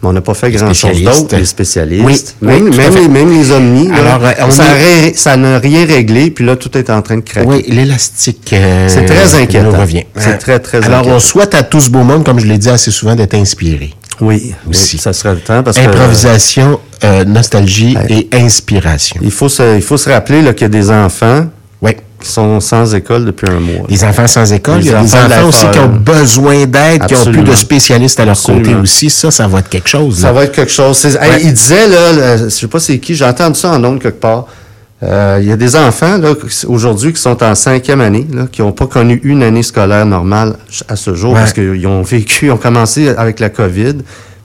mais 0.00 0.08
on 0.08 0.12
n'a 0.12 0.20
pas 0.20 0.34
fait 0.34 0.52
grand-chose 0.52 1.02
d'autre, 1.02 1.36
les 1.36 1.44
spécialistes. 1.44 2.36
Oui, 2.40 2.48
même, 2.48 2.70
oui, 2.70 3.00
les, 3.00 3.08
même 3.08 3.32
les 3.32 3.50
omnis, 3.50 3.90
Alors, 3.92 4.24
euh, 4.24 4.30
on 4.46 4.50
ça 4.50 4.64
est- 4.64 4.68
n'a 4.68 4.74
rien- 4.74 5.12
ça 5.14 5.36
n'a 5.36 5.58
rien 5.58 5.84
réglé, 5.84 6.30
puis 6.30 6.44
là, 6.44 6.54
tout 6.54 6.76
est 6.78 6.88
en 6.90 7.02
train 7.02 7.16
de 7.16 7.22
craquer. 7.22 7.48
Oui, 7.48 7.64
l'élastique. 7.68 8.52
euh, 8.52 8.88
C'est 8.88 9.06
très 9.06 9.34
inquiétant. 9.42 9.72
nous 9.72 9.78
revient. 9.80 10.04
C'est 10.16 10.38
très, 10.38 10.60
très 10.60 10.84
Alors, 10.84 11.00
inquiétant. 11.00 11.16
on 11.16 11.20
souhaite 11.20 11.54
à 11.56 11.64
tout 11.64 11.80
ce 11.80 11.90
beau 11.90 12.04
monde, 12.04 12.24
comme 12.24 12.38
je 12.38 12.46
l'ai 12.46 12.58
dit 12.58 12.68
assez 12.70 12.92
souvent, 12.92 13.16
d'être 13.16 13.34
inspiré. 13.34 13.92
Oui, 14.20 14.54
Aussi. 14.68 14.96
oui, 14.96 15.00
ça 15.02 15.12
serait 15.12 15.34
le 15.34 15.40
temps 15.40 15.62
parce 15.62 15.78
que 15.78 15.84
Improvisation, 15.84 16.80
euh, 17.04 17.24
nostalgie 17.24 17.96
Ouais. 17.96 18.26
et 18.32 18.36
inspiration. 18.36 19.20
il 19.22 19.30
faut 19.30 19.48
se, 19.48 19.76
il 19.76 19.82
faut 19.82 19.96
se 19.96 20.10
rappeler 20.10 20.42
là, 20.42 20.52
qu'il 20.52 20.62
y 20.62 20.66
a 20.66 20.68
des 20.68 20.90
enfants 20.90 21.46
Oui. 21.80 21.92
qui 22.20 22.28
sont 22.28 22.58
sans 22.60 22.94
école 22.94 23.24
depuis 23.26 23.48
un 23.48 23.60
mois. 23.60 23.86
Les 23.88 24.02
enfants 24.02 24.26
sans 24.26 24.52
école, 24.52 24.80
il 24.80 24.86
y 24.86 24.94
a 24.94 25.00
des 25.02 25.14
enfants 25.14 25.46
aussi 25.48 25.66
qui 25.70 25.78
ont 25.78 25.88
besoin 25.88 26.66
d'aide, 26.66 27.06
qui 27.06 27.14
ont 27.14 27.24
plus 27.26 27.42
de 27.44 27.54
spécialistes 27.54 28.18
à 28.18 28.24
leur 28.24 28.40
côté 28.42 28.74
aussi. 28.74 29.08
Ça, 29.08 29.30
ça 29.30 29.46
va 29.46 29.60
être 29.60 29.68
quelque 29.68 29.88
chose. 29.88 30.18
Ça 30.20 30.26
là. 30.28 30.32
va 30.32 30.44
être 30.44 30.52
quelque 30.52 30.72
chose. 30.72 31.04
Hey, 31.20 31.44
il 31.44 31.52
disait, 31.54 31.86
là, 31.86 32.12
le- 32.36 32.44
je 32.44 32.48
sais 32.48 32.66
pas 32.66 32.80
c'est 32.80 32.98
qui, 32.98 33.14
j'ai 33.14 33.24
entendu 33.24 33.58
ça 33.58 33.70
en 33.72 33.84
ondes 33.84 34.00
quelque 34.02 34.20
part. 34.20 34.46
Euh, 35.02 35.38
Il 35.40 35.46
y 35.48 35.52
a 35.52 35.56
des 35.56 35.76
enfants 35.76 36.18
aujourd'hui 36.66 37.12
qui 37.12 37.20
sont 37.20 37.40
en 37.42 37.54
cinquième 37.54 38.00
année, 38.00 38.26
là, 38.32 38.46
qui 38.50 38.62
n'ont 38.62 38.72
pas 38.72 38.86
connu 38.88 39.20
une 39.22 39.42
année 39.44 39.62
scolaire 39.62 40.04
normale 40.06 40.56
à 40.88 40.96
ce 40.96 41.14
jour 41.14 41.32
Ouais. 41.34 41.40
parce 41.40 41.52
qu'ils 41.52 41.86
ont 41.86 42.02
vécu, 42.02 42.46
ils 42.46 42.50
ont 42.50 42.56
commencé 42.56 43.08
avec 43.08 43.38
la 43.38 43.48
COVID, 43.50 43.94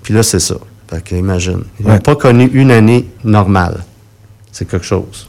puis 0.03 0.13
là, 0.13 0.21
c'est 0.21 0.39
ça. 0.39 0.55
Fait 0.89 1.03
que, 1.03 1.15
imagine. 1.15 1.61
Ils 1.79 1.87
n'ont 1.87 1.93
Ouais. 1.93 1.99
pas 1.99 2.15
connu 2.15 2.49
une 2.53 2.69
année 2.71 3.07
normale. 3.23 3.83
C'est 4.51 4.67
quelque 4.67 4.85
chose. 4.85 5.27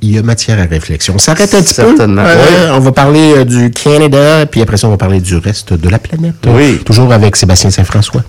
Il 0.00 0.14
y 0.14 0.18
a 0.18 0.22
matière 0.22 0.58
à 0.58 0.62
réflexion. 0.64 1.12
On 1.16 1.18
s'arrête 1.18 1.52
un 1.54 1.60
petit 1.60 1.74
Certainement. 1.74 2.22
peu. 2.22 2.28
Euh, 2.30 2.68
Oui. 2.70 2.70
On 2.76 2.80
va 2.80 2.92
parler 2.92 3.34
euh, 3.36 3.44
du 3.44 3.70
Canada, 3.70 4.46
puis 4.46 4.62
après 4.62 4.78
ça, 4.78 4.86
on 4.86 4.90
va 4.92 4.96
parler 4.96 5.20
du 5.20 5.36
reste 5.36 5.74
de 5.74 5.88
la 5.90 5.98
planète. 5.98 6.36
Oui. 6.46 6.78
Toujours 6.86 7.12
avec 7.12 7.36
Sébastien 7.36 7.68
Saint-François. 7.68 8.22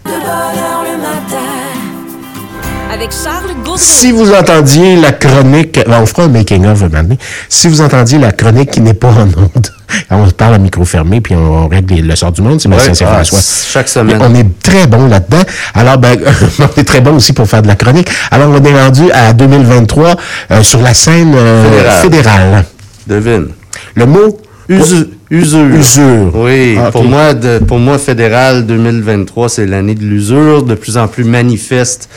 Avec 3.02 3.14
Charles 3.14 3.56
Gaudreau. 3.64 3.78
Si 3.80 4.12
vous 4.12 4.32
entendiez 4.32 4.96
la 4.96 5.12
chronique, 5.12 5.80
ben, 5.88 6.02
on 6.04 6.06
fera 6.06 6.26
un 6.26 6.28
making-of 6.28 6.84
donné. 6.88 7.18
Si 7.50 7.68
vous 7.68 7.82
entendiez 7.82 8.20
la 8.20 8.32
chronique 8.32 8.70
qui 8.70 8.80
n'est 8.80 8.94
pas 8.94 9.08
en 9.08 9.24
onde, 9.24 9.68
on 10.12 10.28
se 10.28 10.34
parle 10.34 10.54
à 10.54 10.58
micro 10.60 10.86
fermé, 10.86 11.20
puis 11.20 11.34
on 11.34 11.68
règle 11.68 11.96
le 11.96 12.16
sort 12.16 12.32
du 12.32 12.44
monde, 12.44 12.62
Sébastien 12.62 12.92
Ouais, 12.92 12.96
Saint-François. 12.96 13.40
ah, 13.40 13.70
chaque 13.74 13.90
semaine. 13.90 14.20
On 14.22 14.36
est 14.36 14.46
très 14.62 14.86
bon 14.86 15.08
là-dedans. 15.08 15.42
Alors, 15.74 15.98
ben, 15.98 16.16
on 16.60 16.80
est 16.80 16.84
très 16.84 17.02
bon 17.02 17.16
aussi 17.16 17.34
pour 17.34 17.48
faire 17.48 17.64
de 17.64 17.68
la 17.70 17.76
chronique. 17.76 18.08
Alors, 18.30 18.50
on 18.52 18.64
est 18.64 18.80
rendu 18.84 19.10
à 19.12 19.34
2023 19.34 20.16
euh, 20.52 20.62
sur 20.62 20.80
la 20.84 20.94
scène 20.94 21.34
euh, 21.36 21.72
Fédérale. 21.72 22.02
fédérale. 22.04 22.66
Devine. 23.08 23.48
Le 23.96 24.06
mot 24.06 24.38
Usu- 24.70 25.08
Usure. 25.32 25.66
Usure. 25.76 26.32
Oui, 26.36 26.78
Ah, 26.80 26.92
pour 26.92 27.04
moi, 27.06 27.34
de, 27.34 27.58
pour 27.58 27.80
moi, 27.80 27.98
fédéral 27.98 28.68
2023, 28.68 29.50
c'est 29.50 29.66
l'année 29.66 29.96
de 29.96 30.04
l'usure, 30.04 30.62
de 30.62 30.76
plus 30.76 30.98
en 30.98 31.08
plus 31.08 31.24
manifeste 31.24 32.08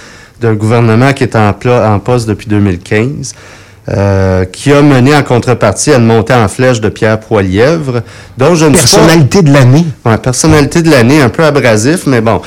d'un 0.45 0.55
gouvernement 0.55 1.13
qui 1.13 1.25
est 1.25 1.37
en, 1.37 1.53
pla- 1.55 1.91
en 1.91 1.99
poste 1.99 2.29
depuis 2.29 2.47
2015, 2.49 3.35
euh, 3.89 4.45
qui 4.45 4.73
a 4.73 4.83
mené 4.83 5.15
en 5.17 5.23
contrepartie 5.23 5.93
à 5.93 5.97
une 5.97 6.07
montée 6.07 6.35
en 6.35 6.49
flèche 6.49 6.81
de 6.81 6.89
Pierre 6.91 7.19
Poilièvre, 7.21 8.03
dont 8.37 8.55
je 8.55 8.67
ne 8.67 8.75
suis 8.77 8.85
pas... 8.89 8.97
Personnalité 8.97 9.43
de 9.43 9.53
l'année. 9.53 9.85
Ouais, 10.05 10.19
personnalité 10.19 10.83
de 10.83 10.91
l'année, 10.91 11.21
un 11.23 11.31
peu 11.31 11.45
abrasif, 11.45 12.07
mais 12.07 12.21
bon. 12.21 12.43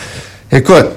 Écoute, 0.51 0.88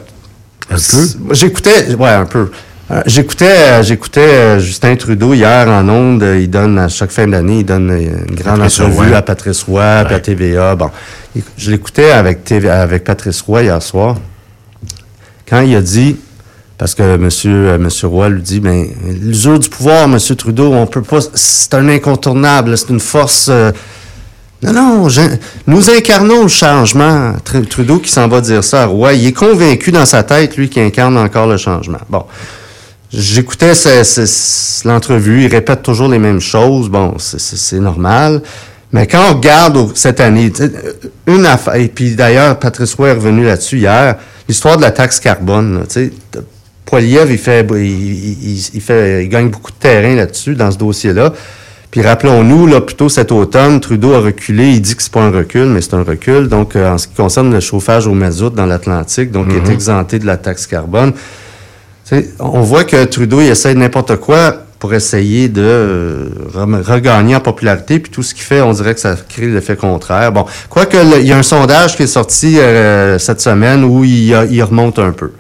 Un 0.71 0.77
c- 0.77 1.17
j'écoutais, 1.33 1.95
ouais, 1.95 2.11
un 2.11 2.27
peu. 2.27 2.51
Euh, 2.91 3.03
J'écoutais, 3.07 3.47
euh, 3.47 3.83
j'écoutais 3.85 4.59
Justin 4.61 4.97
Trudeau 4.97 5.33
hier 5.33 5.69
en 5.69 5.89
ondes. 5.89 6.27
Il 6.41 6.51
donne 6.51 6.77
à 6.79 6.89
chaque 6.89 7.13
fin 7.13 7.27
d'année, 7.27 7.61
il 7.61 7.65
donne 7.65 7.89
une 7.91 8.35
grande 8.35 8.59
Patrice 8.59 8.81
entrevue 8.81 9.09
Roy. 9.11 9.17
à 9.17 9.23
Patrice 9.23 9.63
Roy, 9.63 9.85
à 9.85 10.19
TVA. 10.21 10.75
Bon, 10.75 10.91
je 11.57 11.71
l'écoutais 11.71 12.11
avec 12.11 12.43
TV, 12.45 12.69
avec 12.69 13.05
Patrice 13.05 13.41
Roy 13.43 13.63
hier 13.63 13.81
soir. 13.81 14.17
Quand 15.49 15.61
il 15.61 15.75
a 15.77 15.81
dit, 15.81 16.17
parce 16.81 16.95
que 16.95 17.19
Monsieur, 17.19 17.69
euh, 17.73 17.79
Monsieur 17.79 18.07
Roy 18.07 18.31
lui 18.31 18.41
dit, 18.41 18.59
ben 18.59 18.87
l'usure 19.21 19.59
du 19.59 19.69
pouvoir, 19.69 20.09
Monsieur 20.09 20.35
Trudeau, 20.35 20.73
on 20.73 20.87
peut 20.87 21.03
pas, 21.03 21.19
c'est 21.35 21.75
un 21.75 21.87
incontournable, 21.91 22.79
c'est 22.79 22.89
une 22.89 23.01
force. 23.01 23.49
euh, 23.51 23.71
non, 24.63 24.73
non, 24.73 25.09
nous 25.67 25.91
incarnons 25.91 26.45
le 26.45 26.49
changement. 26.49 27.35
Tr- 27.45 27.67
Trudeau 27.67 27.99
qui 27.99 28.11
s'en 28.11 28.29
va 28.29 28.41
dire 28.41 28.65
ça 28.65 28.85
à 28.85 28.87
Roy, 28.87 29.13
il 29.13 29.27
est 29.27 29.33
convaincu 29.35 29.93
dans 29.93 30.07
sa 30.07 30.23
tête, 30.23 30.57
lui, 30.57 30.71
qui 30.71 30.81
incarne 30.81 31.19
encore 31.19 31.47
le 31.49 31.59
changement. 31.59 32.01
Bon, 32.09 32.25
j'écoutais 33.13 33.73
l'entrevue, 34.87 35.45
il 35.45 35.49
répète 35.49 35.83
toujours 35.83 36.09
les 36.09 36.19
mêmes 36.19 36.41
choses. 36.41 36.89
Bon, 36.89 37.15
c'est- 37.19 37.79
normal. 37.79 38.41
Mais 38.93 39.07
quand 39.07 39.21
on 39.31 39.35
regarde 39.35 39.91
cette 39.97 40.19
année, 40.21 40.51
une 41.27 41.45
affaire, 41.45 41.75
et 41.75 41.89
puis 41.89 42.15
d'ailleurs, 42.17 42.59
Patrice 42.59 42.95
Roy 42.95 43.09
est 43.11 43.13
revenu 43.13 43.45
là-dessus 43.45 43.79
hier, 43.81 44.17
l'histoire 44.49 44.79
de 44.79 44.83
la 44.83 44.91
taxe 44.93 45.21
carbone, 45.21 45.85
tu 45.89 45.93
sais, 45.95 46.13
Poiliev, 46.91 47.31
il 47.31 47.39
fait, 47.39 47.65
il, 47.71 47.79
il- 47.87 48.71
il 48.75 48.81
fait, 48.81 49.25
il 49.25 49.29
gagne 49.29 49.49
beaucoup 49.49 49.71
de 49.71 49.77
terrain 49.79 50.15
là-dessus, 50.17 50.55
dans 50.57 50.71
ce 50.73 50.77
dossier-là. 50.79 51.33
Puis 51.93 52.03
rappelons-nous, 52.03 52.67
là, 52.67 52.81
plutôt 52.81 53.09
cet 53.09 53.33
automne, 53.33 53.81
Trudeau 53.81 54.13
a 54.15 54.21
reculé. 54.21 54.71
Il 54.71 54.81
dit 54.81 54.95
que 54.97 55.03
c'est 55.03 55.13
pas 55.13 55.23
un 55.23 55.31
recul, 55.31 55.67
mais 55.67 55.81
c'est 55.81 55.95
un 55.95 56.03
recul. 56.05 56.49
Donc, 56.49 56.75
euh, 56.77 56.93
en 56.93 56.99
ce 56.99 57.07
qui 57.09 57.15
concerne 57.15 57.53
le 57.53 57.61
chauffage 57.61 58.07
au 58.07 58.13
mazout 58.15 58.51
dans 58.51 58.67
l'Atlantique, 58.67 59.31
donc, 59.31 59.47
il 59.51 59.57
est 59.57 59.73
exempté 59.73 60.19
de 60.19 60.27
la 60.27 60.37
taxe 60.37 60.67
carbone. 60.67 61.13
On 62.41 62.61
voit 62.63 62.85
que 62.85 63.05
Trudeau, 63.05 63.41
il 63.41 63.49
essaie 63.49 63.75
n'importe 63.75 64.17
quoi 64.17 64.55
pour 64.81 64.95
essayer 64.95 65.49
de 65.49 65.63
euh, 65.63 66.29
regagner 66.55 67.37
en 67.37 67.41
popularité, 67.41 67.99
puis 68.01 68.11
tout 68.11 68.23
ce 68.23 68.35
qu'il 68.35 68.43
fait, 68.45 68.61
on 68.63 68.73
dirait 68.73 68.95
que 68.95 69.01
ça 69.01 69.15
crée 69.29 69.47
l'effet 69.47 69.77
contraire. 69.77 70.33
Bon, 70.33 70.45
quoique, 70.69 70.97
il 71.21 71.27
y 71.27 71.33
a 71.33 71.37
un 71.39 71.43
sondage 71.43 71.97
qui 71.97 72.03
est 72.05 72.09
sorti 72.09 72.59
euh, 72.59 73.19
cette 73.19 73.41
semaine 73.41 73.85
où 73.85 74.03
il 74.05 74.63
remonte 74.63 74.99
un 74.99 75.13
peu. 75.13 75.31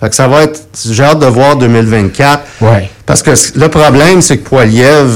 Fait 0.00 0.08
que 0.10 0.14
ça 0.14 0.28
va 0.28 0.42
être, 0.42 0.60
j'ai 0.90 1.02
hâte 1.02 1.20
de 1.20 1.26
voir 1.26 1.56
2024. 1.56 2.42
Ouais. 2.60 2.90
Parce 3.06 3.22
que 3.22 3.30
le 3.58 3.68
problème, 3.68 4.20
c'est 4.20 4.38
que 4.38 4.48
Poiliev 4.48 5.08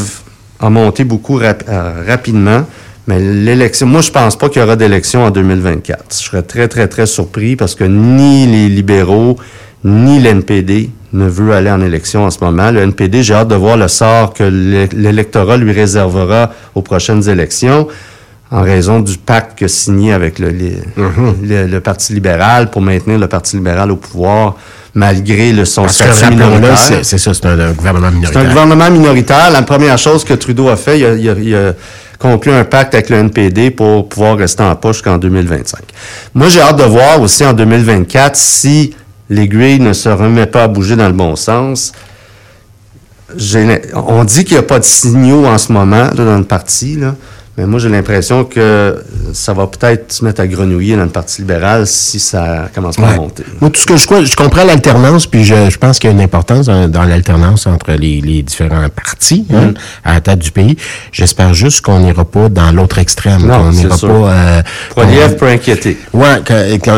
a 0.59 0.71
monté 0.71 1.05
beaucoup 1.05 1.37
rap- 1.37 1.65
euh, 1.69 2.03
rapidement. 2.07 2.65
Mais 3.07 3.19
l'élection, 3.19 3.87
moi, 3.87 4.01
je 4.03 4.11
pense 4.11 4.37
pas 4.37 4.49
qu'il 4.49 4.63
y 4.63 4.65
aura 4.65 4.77
d'élection 4.77 5.25
en 5.25 5.31
2024. 5.31 6.05
Je 6.11 6.15
serais 6.25 6.43
très, 6.43 6.69
très, 6.69 6.87
très 6.89 7.07
surpris 7.07 7.57
parce 7.57 7.75
que 7.75 7.85
ni 7.85 8.47
les 8.47 8.69
libéraux, 8.69 9.37
ni 9.85 10.21
l'NPD 10.21 10.91
ne 11.13 11.27
veut 11.27 11.53
aller 11.53 11.71
en 11.71 11.81
élection 11.83 12.25
en 12.25 12.31
ce 12.31 12.39
moment. 12.43 12.71
Le 12.71 12.81
NPD, 12.83 13.23
j'ai 13.23 13.35
hâte 13.35 13.49
de 13.49 13.57
voir 13.57 13.77
le 13.77 13.89
sort 13.89 14.33
que 14.33 14.45
l'é- 14.45 14.89
l'électorat 14.93 15.57
lui 15.57 15.73
réservera 15.73 16.53
aux 16.75 16.83
prochaines 16.83 17.29
élections 17.29 17.89
en 18.53 18.63
raison 18.63 19.01
du 19.01 19.17
pacte 19.17 19.63
a 19.63 19.69
signé 19.69 20.13
avec 20.13 20.39
le, 20.41 20.49
les- 20.49 20.83
le, 21.43 21.67
le 21.67 21.81
Parti 21.81 22.13
libéral 22.15 22.71
pour 22.71 22.83
maintenir 22.83 23.19
le 23.19 23.29
Parti 23.29 23.57
libéral 23.57 23.91
au 23.93 23.97
pouvoir 23.97 24.57
malgré 24.95 25.53
le, 25.53 25.65
son 25.65 25.83
Parce 25.83 26.03
que 26.03 26.13
statut 26.13 26.35
minoritaire. 26.35 26.77
c'est 27.05 27.19
ça, 27.19 27.33
c'est 27.33 27.47
un, 27.47 27.59
un 27.61 27.73
gouvernement 27.73 28.09
C'est 28.09 28.17
un 28.17 28.19
minoritaire. 28.19 28.49
gouvernement 28.49 28.91
minoritaire. 28.91 29.51
La 29.53 29.63
première 29.63 29.97
chose 29.99 30.25
que 30.25 30.35
Trudeau 30.35 30.69
a 30.69 30.77
fait, 30.77 30.99
il 30.99 31.07
a, 31.07 31.15
il 31.15 31.29
a- 31.31 31.35
il 31.39 31.55
a 31.55 31.73
conclu 32.19 32.51
un 32.53 32.65
pacte 32.65 32.93
avec 32.95 33.09
le 33.09 33.17
NPD 33.19 33.71
pour 33.71 34.09
pouvoir 34.09 34.37
rester 34.37 34.63
en 34.65 34.75
poche 34.75 34.97
jusqu'en 34.97 35.17
2025. 35.17 35.81
Moi, 36.35 36.49
j'ai 36.49 36.61
hâte 36.61 36.77
de 36.77 36.83
voir 36.83 37.21
aussi 37.21 37.45
en 37.47 37.53
2024 37.53 38.35
si 38.37 38.95
l'aiguille 39.31 39.79
ne 39.81 39.93
se 39.93 40.09
remet 40.09 40.47
pas 40.47 40.65
à 40.65 40.69
bouger 40.69 40.97
dans 40.97 41.07
le 41.07 41.15
bon 41.15 41.37
sens. 41.37 41.93
On 43.95 44.25
dit 44.25 44.45
qu'il 44.45 44.55
n'y 44.55 44.59
a 44.59 44.65
pas 44.65 44.81
de 44.81 44.85
signaux 44.85 45.47
en 45.47 45.57
ce 45.57 45.73
moment 45.73 45.97
là, 46.09 46.25
dans 46.25 46.37
le 46.39 46.45
parti, 46.45 46.97
là, 46.97 47.15
mais 47.61 47.67
moi 47.67 47.79
j'ai 47.79 47.91
l'impression 47.91 48.45
que 48.45 48.97
ça 49.35 49.53
va 49.53 49.67
peut-être 49.67 50.11
se 50.13 50.25
mettre 50.25 50.41
à 50.41 50.47
grenouiller 50.47 50.97
dans 50.97 51.03
le 51.05 51.11
Parti 51.11 51.43
libéral 51.43 51.87
si 51.87 52.19
ça 52.19 52.69
commence 52.75 52.97
pas 52.97 53.09
à 53.11 53.17
monter. 53.17 53.45
Moi, 53.61 53.69
tout 53.69 53.79
ce 53.81 53.87
que 53.87 53.97
je 53.99 54.07
crois, 54.07 54.25
je 54.25 54.35
comprends 54.35 54.65
l'alternance, 54.65 55.27
puis 55.27 55.45
je, 55.45 55.69
je 55.69 55.77
pense 55.77 55.99
qu'il 55.99 56.09
y 56.09 56.13
a 56.13 56.17
une 56.17 56.23
importance 56.23 56.67
dans, 56.67 56.89
dans 56.89 57.05
l'alternance 57.05 57.67
entre 57.67 57.93
les, 57.93 58.23
les 58.23 58.43
différents 58.43 58.89
partis 58.89 59.45
Mm. 59.51 59.55
hein, 59.57 59.75
à 60.05 60.15
la 60.15 60.21
tête 60.21 60.39
du 60.39 60.51
pays. 60.51 60.77
J'espère 61.13 61.53
juste 61.55 61.83
qu'on 61.83 62.01
n'ira 62.01 62.25
pas 62.25 62.49
dans 62.49 62.73
l'autre 62.73 62.99
extrême. 62.99 63.47
Non, 63.47 63.59
qu'on 63.65 63.71
n'ira 63.73 63.97
pas. 63.97 64.07
Euh, 64.07 64.63
Poiliev 64.95 65.37
peut 65.37 65.47
inquiéter. 65.49 65.99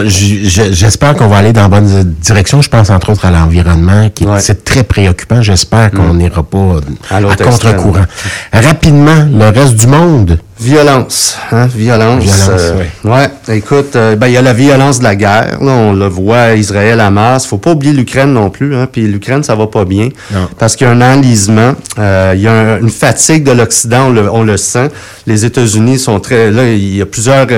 J- 0.07 0.49
j'espère 0.73 1.15
qu'on 1.17 1.27
va 1.29 1.39
aller 1.39 1.53
dans 1.53 1.63
la 1.63 1.69
bonne 1.69 2.15
direction. 2.21 2.63
Je 2.63 2.69
pense 2.69 2.91
entre 2.91 3.11
autres 3.11 3.25
à 3.25 3.31
l'environnement, 3.31 4.09
qui 4.15 4.25
Ouais. 4.27 4.41
c'est 4.41 4.65
très 4.65 4.85
préoccupant. 4.85 5.43
J'espère 5.43 5.91
qu'on 5.91 6.15
n'ira 6.15 6.43
pas 6.43 6.77
À 7.11 7.17
à, 7.17 7.37
contre-courant. 7.37 8.05
Rapidement, 8.53 9.27
le 9.33 9.49
reste 9.49 9.77
du 9.77 9.87
monde. 9.87 10.39
Violence, 10.67 11.37
hein, 11.51 11.67
violence. 11.67 12.23
Violence, 12.23 12.61
euh, 12.63 12.85
ouais. 13.05 13.57
écoute, 13.57 13.97
euh, 13.97 14.15
ben 14.15 14.29
il 14.29 14.35
y 14.35 14.37
a 14.37 14.43
la 14.43 14.53
violence 14.53 15.01
de 15.01 15.05
la 15.05 15.17
guerre. 15.17 15.59
Là, 15.61 15.73
on 15.73 15.93
le 15.93 16.07
voit, 16.07 16.53
Israël, 16.55 17.01
Hamas. 17.01 17.47
Faut 17.47 17.59
pas 17.59 17.73
oublier 17.73 17.93
l'Ukraine 17.93 18.33
non 18.33 18.49
plus. 18.49 18.77
Hein, 18.77 18.87
puis 18.91 19.03
l'Ukraine, 19.09 19.43
ça 19.43 19.57
va 19.57 19.67
pas 19.67 19.85
bien 19.85 20.11
Non. 20.33 20.49
parce 20.59 20.77
qu'il 20.77 20.87
y 20.87 20.91
a 20.91 20.93
un 20.93 21.01
enlisement. 21.01 21.75
euh, 21.99 22.33
il 22.37 22.43
y 22.43 22.47
a 22.47 22.53
un- 22.53 22.79
une 22.81 22.91
fatigue 22.91 23.43
de 23.43 23.51
l'Occident. 23.51 24.07
On 24.07 24.11
le, 24.13 24.31
on 24.33 24.45
le 24.45 24.57
sent. 24.57 24.91
Les 25.27 25.45
États-Unis 25.45 25.99
sont 25.99 26.21
très. 26.21 26.53
Là, 26.53 26.65
il 26.71 26.97
y 26.97 27.03
a 27.03 27.07
plusieurs. 27.07 27.49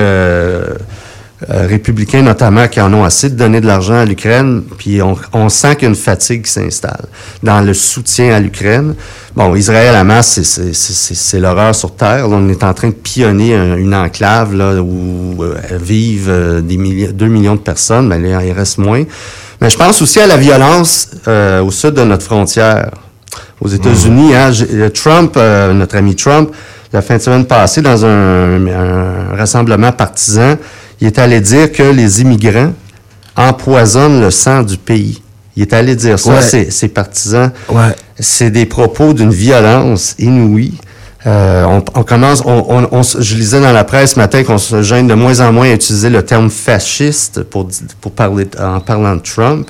Euh, 1.49 1.67
républicains 1.67 2.21
notamment 2.21 2.67
qui 2.69 2.79
en 2.79 2.93
ont 2.93 3.03
assez 3.03 3.29
de 3.29 3.35
donner 3.35 3.59
de 3.59 3.67
l'argent 3.67 3.95
à 3.95 4.05
l'Ukraine, 4.05 4.63
puis 4.77 5.01
on, 5.01 5.49
sent 5.49 5.75
qu'il 5.75 5.93
fatigue 5.95 6.47
s'installe 6.47 7.05
dans 7.43 7.59
le 7.59 7.73
soutien 7.73 8.33
à 8.33 8.39
l'Ukraine. 8.39 8.95
Bon, 9.35 9.53
Israël, 9.53 9.93
Hamas, 9.95 10.39
c'est- 10.41 11.39
l'horreur 11.39 11.75
sur 11.75 11.93
Terre. 11.95 12.27
On 12.29 12.47
est 12.47 12.63
en 12.63 12.73
train 12.73 12.87
de 12.87 12.93
pionner 12.93 13.53
un- 13.53 13.75
une 13.75 13.93
enclave 13.93 14.55
là, 14.55 14.81
où 14.81 15.43
euh, 15.43 15.55
vivent 15.77 16.29
euh, 16.29 16.61
des 16.61 16.77
milliers, 16.77 17.09
2 17.11 17.27
millions 17.27 17.55
de 17.55 17.59
personnes, 17.59 18.07
mais 18.07 18.19
là, 18.19 18.41
il 18.43 18.53
reste 18.53 18.77
moins. 18.77 19.03
Mais 19.59 19.69
je 19.69 19.77
pense 19.77 20.01
aussi 20.01 20.19
à 20.21 20.27
la 20.27 20.37
violence 20.37 21.09
au 21.27 21.71
sud 21.71 21.95
de 21.95 22.03
notre 22.03 22.23
frontière. 22.23 22.91
Aux 23.61 23.67
États-Unis, 23.69 24.33
hein, 24.35 24.51
Trump, 24.93 25.35
notre 25.37 25.95
ami 25.97 26.15
Trump, 26.15 26.51
la 26.93 27.01
fin 27.01 27.15
de 27.17 27.21
semaine 27.21 27.45
passée, 27.45 27.81
dans 27.81 28.05
un 28.05 28.59
rassemblement 29.35 29.91
partisan, 29.93 30.55
il 31.01 31.07
est 31.07 31.19
allé 31.19 31.41
dire 31.41 31.71
que 31.71 31.83
les 31.83 32.21
immigrants 32.21 32.73
empoisonnent 33.35 34.21
le 34.21 34.31
sang 34.31 34.63
du 34.63 34.77
pays. 34.77 35.21
Il 35.55 35.61
est 35.63 35.73
allé 35.73 35.95
dire 35.95 36.19
ça, 36.19 36.31
Ouais. 36.35 36.41
ses, 36.41 36.69
ses 36.71 36.87
partisans. 36.89 37.51
Ouais. 37.69 37.95
C'est 38.19 38.49
des 38.51 38.65
propos 38.65 39.13
d'une 39.13 39.31
violence 39.31 40.15
inouïe. 40.19 40.73
Euh, 41.27 41.63
on, 41.65 41.83
on 41.95 42.03
commence, 42.03 42.43
on, 42.45 42.87
on- 42.91 43.01
je 43.03 43.35
lisais 43.35 43.59
dans 43.59 43.71
la 43.71 43.83
presse 43.83 44.11
ce 44.13 44.19
matin 44.19 44.43
qu'on 44.43 44.57
se 44.59 44.83
gêne 44.83 45.07
de 45.07 45.15
moins 45.15 45.39
en 45.39 45.51
moins 45.51 45.67
à 45.69 45.73
utiliser 45.73 46.09
le 46.09 46.23
terme 46.23 46.49
fasciste 46.51 47.41
pour, 47.43 47.67
pour 47.99 48.11
parler, 48.11 48.45
en 48.61 48.79
parlant 48.79 49.15
de 49.15 49.21
Trump. 49.21 49.69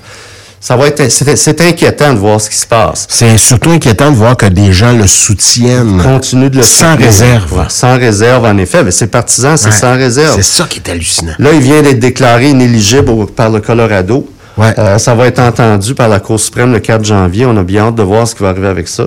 Ça 0.68 0.76
va 0.76 0.88
être, 0.88 1.12
c'est 1.12 1.62
inquiétant 1.62 2.12
de 2.12 2.18
voir 2.18 2.42
ce 2.42 2.50
qui 2.50 2.56
se 2.58 2.66
passe. 2.66 3.06
C'est 3.08 3.38
surtout 3.38 3.70
inquiétant 3.70 4.10
de 4.10 4.16
voir 4.16 4.36
que 4.36 4.48
des 4.48 4.74
gens 4.74 4.94
le 4.94 5.06
soutiennent. 5.06 6.02
Continue 6.02 6.50
de 6.50 6.58
le 6.58 6.64
Sans 6.64 6.94
soutenir. 6.94 7.06
réserve. 7.08 7.54
Ouais, 7.54 7.66
sans 7.70 8.00
réserve, 8.00 8.46
en 8.46 8.58
effet. 8.58 8.84
Mais 8.84 8.90
ses 8.90 9.06
partisans, 9.06 9.56
c'est 9.58 9.68
Ouais. 9.68 9.72
sans 9.74 9.94
réserve. 9.96 10.36
C'est 10.38 10.42
ça 10.58 10.64
qui 10.68 10.80
est 10.84 10.90
hallucinant. 10.90 11.34
Là, 11.38 11.52
il 11.54 11.62
vient 11.62 11.84
d'être 11.84 12.00
déclaré 12.00 12.50
inéligible 12.50 13.12
au- 13.12 13.28
par 13.28 13.52
le 13.52 13.60
Colorado. 13.62 14.28
Ouais. 14.58 14.74
Euh, 14.80 14.98
ça 14.98 15.14
va 15.14 15.28
être 15.28 15.38
entendu 15.38 15.94
par 15.94 16.10
la 16.10 16.20
Cour 16.20 16.40
suprême 16.40 16.74
le 16.74 16.80
4 16.80 17.06
janvier. 17.06 17.46
On 17.46 17.56
a 17.58 17.64
bien 17.64 17.84
hâte 17.90 17.96
de 17.96 18.02
voir 18.04 18.28
ce 18.28 18.34
qui 18.34 18.42
va 18.42 18.50
arriver 18.50 18.68
avec 18.68 18.88
ça. 18.88 19.06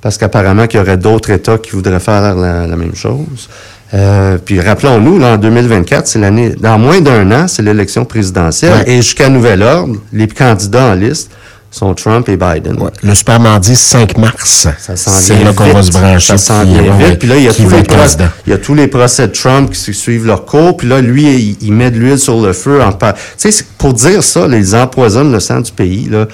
Parce 0.00 0.18
qu'apparemment 0.18 0.66
qu'il 0.66 0.80
y 0.80 0.82
aurait 0.82 0.96
d'autres 0.96 1.30
États 1.30 1.58
qui 1.58 1.70
voudraient 1.70 2.00
faire 2.00 2.34
la, 2.34 2.66
la 2.66 2.76
même 2.76 2.96
chose. 2.96 3.48
Euh, 3.94 4.36
puis 4.44 4.60
rappelons-nous, 4.60 5.18
là, 5.18 5.34
en 5.34 5.36
2024, 5.36 6.06
c'est 6.06 6.18
l'année, 6.18 6.54
dans 6.58 6.78
moins 6.78 7.00
d'un 7.00 7.30
an, 7.32 7.46
c'est 7.48 7.62
l'élection 7.62 8.04
présidentielle. 8.04 8.72
Ouais. 8.86 8.92
Et 8.94 8.96
jusqu'à 8.96 9.28
nouvel 9.28 9.62
ordre, 9.62 9.96
les 10.12 10.26
candidats 10.28 10.86
en 10.86 10.94
liste 10.94 11.30
sont 11.70 11.94
Trump 11.94 12.28
et 12.28 12.36
Biden. 12.36 12.80
Ouais. 12.80 12.90
Le 13.02 13.14
Super 13.14 13.38
Mardi 13.38 13.76
5 13.76 14.16
mars. 14.16 14.66
C'est 14.94 15.44
là 15.44 15.52
qu'on 15.52 15.72
va 15.72 15.82
se 15.82 15.90
brancher. 15.92 16.26
Ça 16.26 16.38
s'en 16.38 16.64
vient 16.64 16.82
vite. 16.82 16.92
ouais, 17.08 17.16
Puis 17.16 17.28
là, 17.28 17.36
il 17.36 17.42
y 17.44 17.48
a 17.48 17.52
tous 17.52 17.62
les 17.68 17.82
procès, 17.82 17.96
président. 17.98 18.28
il 18.46 18.50
y 18.50 18.52
a 18.54 18.58
tous 18.58 18.74
les 18.74 18.86
procès 18.86 19.28
de 19.28 19.32
Trump 19.32 19.70
qui 19.70 19.92
suivent 19.94 20.26
leur 20.26 20.46
cours. 20.46 20.76
Puis 20.78 20.88
là, 20.88 21.00
lui, 21.00 21.24
il, 21.24 21.56
il 21.60 21.72
met 21.72 21.90
de 21.90 21.98
l'huile 21.98 22.18
sur 22.18 22.40
le 22.40 22.52
feu. 22.54 22.82
En 22.82 22.92
par... 22.92 23.14
Tu 23.14 23.52
sais, 23.52 23.64
pour 23.78 23.92
dire 23.92 24.22
ça, 24.24 24.48
là, 24.48 24.56
ils 24.56 24.74
empoisonnent 24.74 25.32
le 25.32 25.40
sang 25.40 25.60
du 25.60 25.70
pays. 25.70 26.08
Là. 26.10 26.26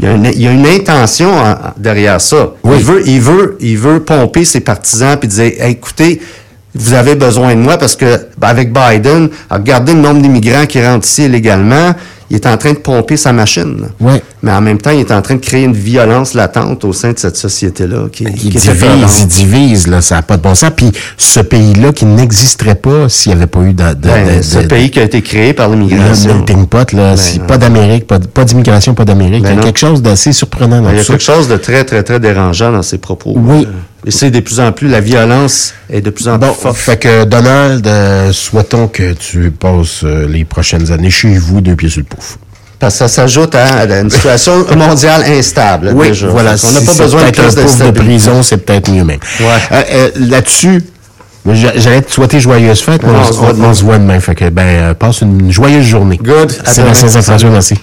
Il, 0.00 0.04
y 0.04 0.08
a 0.08 0.12
une, 0.12 0.24
il 0.26 0.42
y 0.42 0.46
a 0.46 0.52
une 0.52 0.66
intention 0.66 1.32
en- 1.34 1.50
en- 1.52 1.56
derrière 1.78 2.20
ça. 2.20 2.50
Oui. 2.62 2.76
Il 2.78 2.84
veut, 2.84 3.02
il 3.08 3.20
veut, 3.20 3.56
il 3.60 3.78
veut 3.78 4.00
pomper 4.00 4.44
ses 4.44 4.60
partisans 4.60 5.16
puis 5.18 5.28
dire, 5.28 5.52
Hey, 5.60 5.72
écoutez, 5.72 6.20
vous 6.74 6.94
avez 6.94 7.14
besoin 7.16 7.54
de 7.54 7.60
moi 7.60 7.76
parce 7.78 7.96
que 7.96 8.28
ben, 8.38 8.48
avec 8.48 8.72
Biden, 8.72 9.28
regardez 9.50 9.92
le 9.94 10.00
nombre 10.00 10.20
d'immigrants 10.22 10.66
qui 10.66 10.84
rentrent 10.84 11.06
ici 11.06 11.24
illégalement, 11.24 11.92
il 12.32 12.36
est 12.36 12.46
en 12.46 12.56
train 12.56 12.70
de 12.74 12.78
pomper 12.78 13.16
sa 13.16 13.32
machine. 13.32 13.88
Ouais. 13.98 14.22
Mais 14.44 14.52
en 14.52 14.60
même 14.60 14.78
temps, 14.78 14.92
il 14.92 15.00
est 15.00 15.10
en 15.10 15.20
train 15.20 15.34
de 15.34 15.40
créer 15.40 15.64
une 15.64 15.72
violence 15.72 16.32
latente 16.34 16.84
au 16.84 16.92
sein 16.92 17.10
de 17.10 17.18
cette 17.18 17.36
société-là. 17.36 18.04
Qui, 18.12 18.22
Il 18.22 18.34
qui 18.34 18.50
divise, 18.50 19.18
il 19.22 19.26
divise, 19.26 19.86
là, 19.88 20.00
ça 20.00 20.14
n'a 20.14 20.22
pas 20.22 20.36
de 20.36 20.42
bon 20.42 20.54
sens. 20.54 20.70
Puis 20.76 20.92
ce 21.16 21.40
pays-là 21.40 21.92
qui 21.92 22.04
n'existerait 22.04 22.76
pas 22.76 23.08
s'il 23.08 23.32
n'y 23.32 23.38
avait 23.38 23.48
pas 23.48 23.60
eu 23.62 23.72
de, 23.72 23.82
de, 23.82 23.94
Ben, 23.96 24.36
de- 24.38 24.42
ce 24.42 24.58
de- 24.60 24.66
pays 24.68 24.92
qui 24.92 25.00
a 25.00 25.02
été 25.02 25.22
créé 25.22 25.54
par 25.54 25.68
le 25.70 25.74
l'immigration. 25.74 26.34
melting 26.36 26.66
pot, 26.68 26.92
là, 26.92 27.16
si 27.16 27.40
pas 27.40 27.58
d'Amérique, 27.58 28.06
pas, 28.06 28.18
d'immigration, 28.44 28.94
pas 28.94 29.04
d'Amérique. 29.04 29.42
Ben 29.42 29.48
il 29.48 29.50
y 29.50 29.54
a 29.54 29.56
non. 29.56 29.62
quelque 29.64 29.80
chose 29.80 30.00
d'assez 30.00 30.32
surprenant 30.32 30.80
dans 30.80 30.90
Il 30.90 30.98
y 30.98 30.98
a 30.98 31.00
tout 31.00 31.06
ça. 31.06 31.12
quelque 31.14 31.24
chose 31.24 31.48
de 31.48 31.56
très, 31.56 31.82
très, 31.82 32.04
très 32.04 32.20
dérangeant 32.20 32.70
dans 32.70 32.82
ses 32.82 32.98
propos. 32.98 33.32
Oui. 33.36 33.66
Et 34.06 34.10
c'est 34.10 34.30
de 34.30 34.40
plus 34.40 34.60
en 34.60 34.72
plus, 34.72 34.88
la 34.88 35.00
violence 35.00 35.74
est 35.92 36.00
de 36.00 36.08
plus 36.10 36.26
en 36.28 36.38
Bon, 36.38 36.52
plus 36.52 36.62
forte. 36.62 36.76
fait 36.76 36.96
que 36.96 37.24
Donald, 37.24 37.86
euh, 37.86 38.32
souhaitons 38.32 38.88
que 38.88 39.12
tu 39.12 39.50
passes 39.50 40.04
euh, 40.04 40.26
les 40.26 40.44
prochaines 40.46 40.90
années 40.90 41.10
chez 41.10 41.36
vous, 41.36 41.60
deux 41.60 41.76
pieds 41.76 41.90
sur 41.90 42.00
le 42.00 42.04
pouf. 42.06 42.38
Parce 42.78 42.94
que 42.94 42.98
ça 43.00 43.08
s'ajoute 43.08 43.54
à, 43.54 43.80
à 43.80 44.00
une 44.00 44.08
situation 44.08 44.64
mondiale 44.76 45.22
instable. 45.28 45.90
Oui, 45.94 46.08
déjà. 46.08 46.28
voilà. 46.28 46.56
Qu'on 46.56 46.72
n'a 46.72 46.80
si 46.80 46.86
pas 46.86 46.92
c'est 46.92 47.02
besoin 47.02 47.26
de 47.26 47.30
plus 47.30 47.54
de 47.54 47.60
d'instabilité. 47.60 48.04
prison, 48.06 48.42
c'est 48.42 48.56
peut-être 48.56 48.90
mieux 48.90 49.04
même. 49.04 49.18
Ouais. 49.38 49.46
Euh, 49.92 50.08
Là-dessus, 50.16 50.82
j'a- 51.52 51.76
j'allais 51.78 52.00
te 52.00 52.10
souhaiter 52.10 52.40
joyeuse 52.40 52.80
fête, 52.80 53.02
mais 53.02 53.10
on, 53.10 53.20
on 53.20 53.24
se 53.24 53.32
voit 53.34 53.50
on- 53.50 53.52
demain. 53.52 53.68
on 53.68 53.74
se 53.74 53.84
voit 53.84 53.98
demain. 53.98 54.18
Fait 54.18 54.34
que, 54.34 54.48
ben, 54.48 54.94
passe 54.94 55.20
une 55.20 55.52
joyeuse 55.52 55.84
journée. 55.84 56.16
Good. 56.22 56.52
À 56.64 56.70
Sébastien 56.72 57.08
demain. 57.08 57.20
Saint-François, 57.20 57.50
merci. 57.50 57.78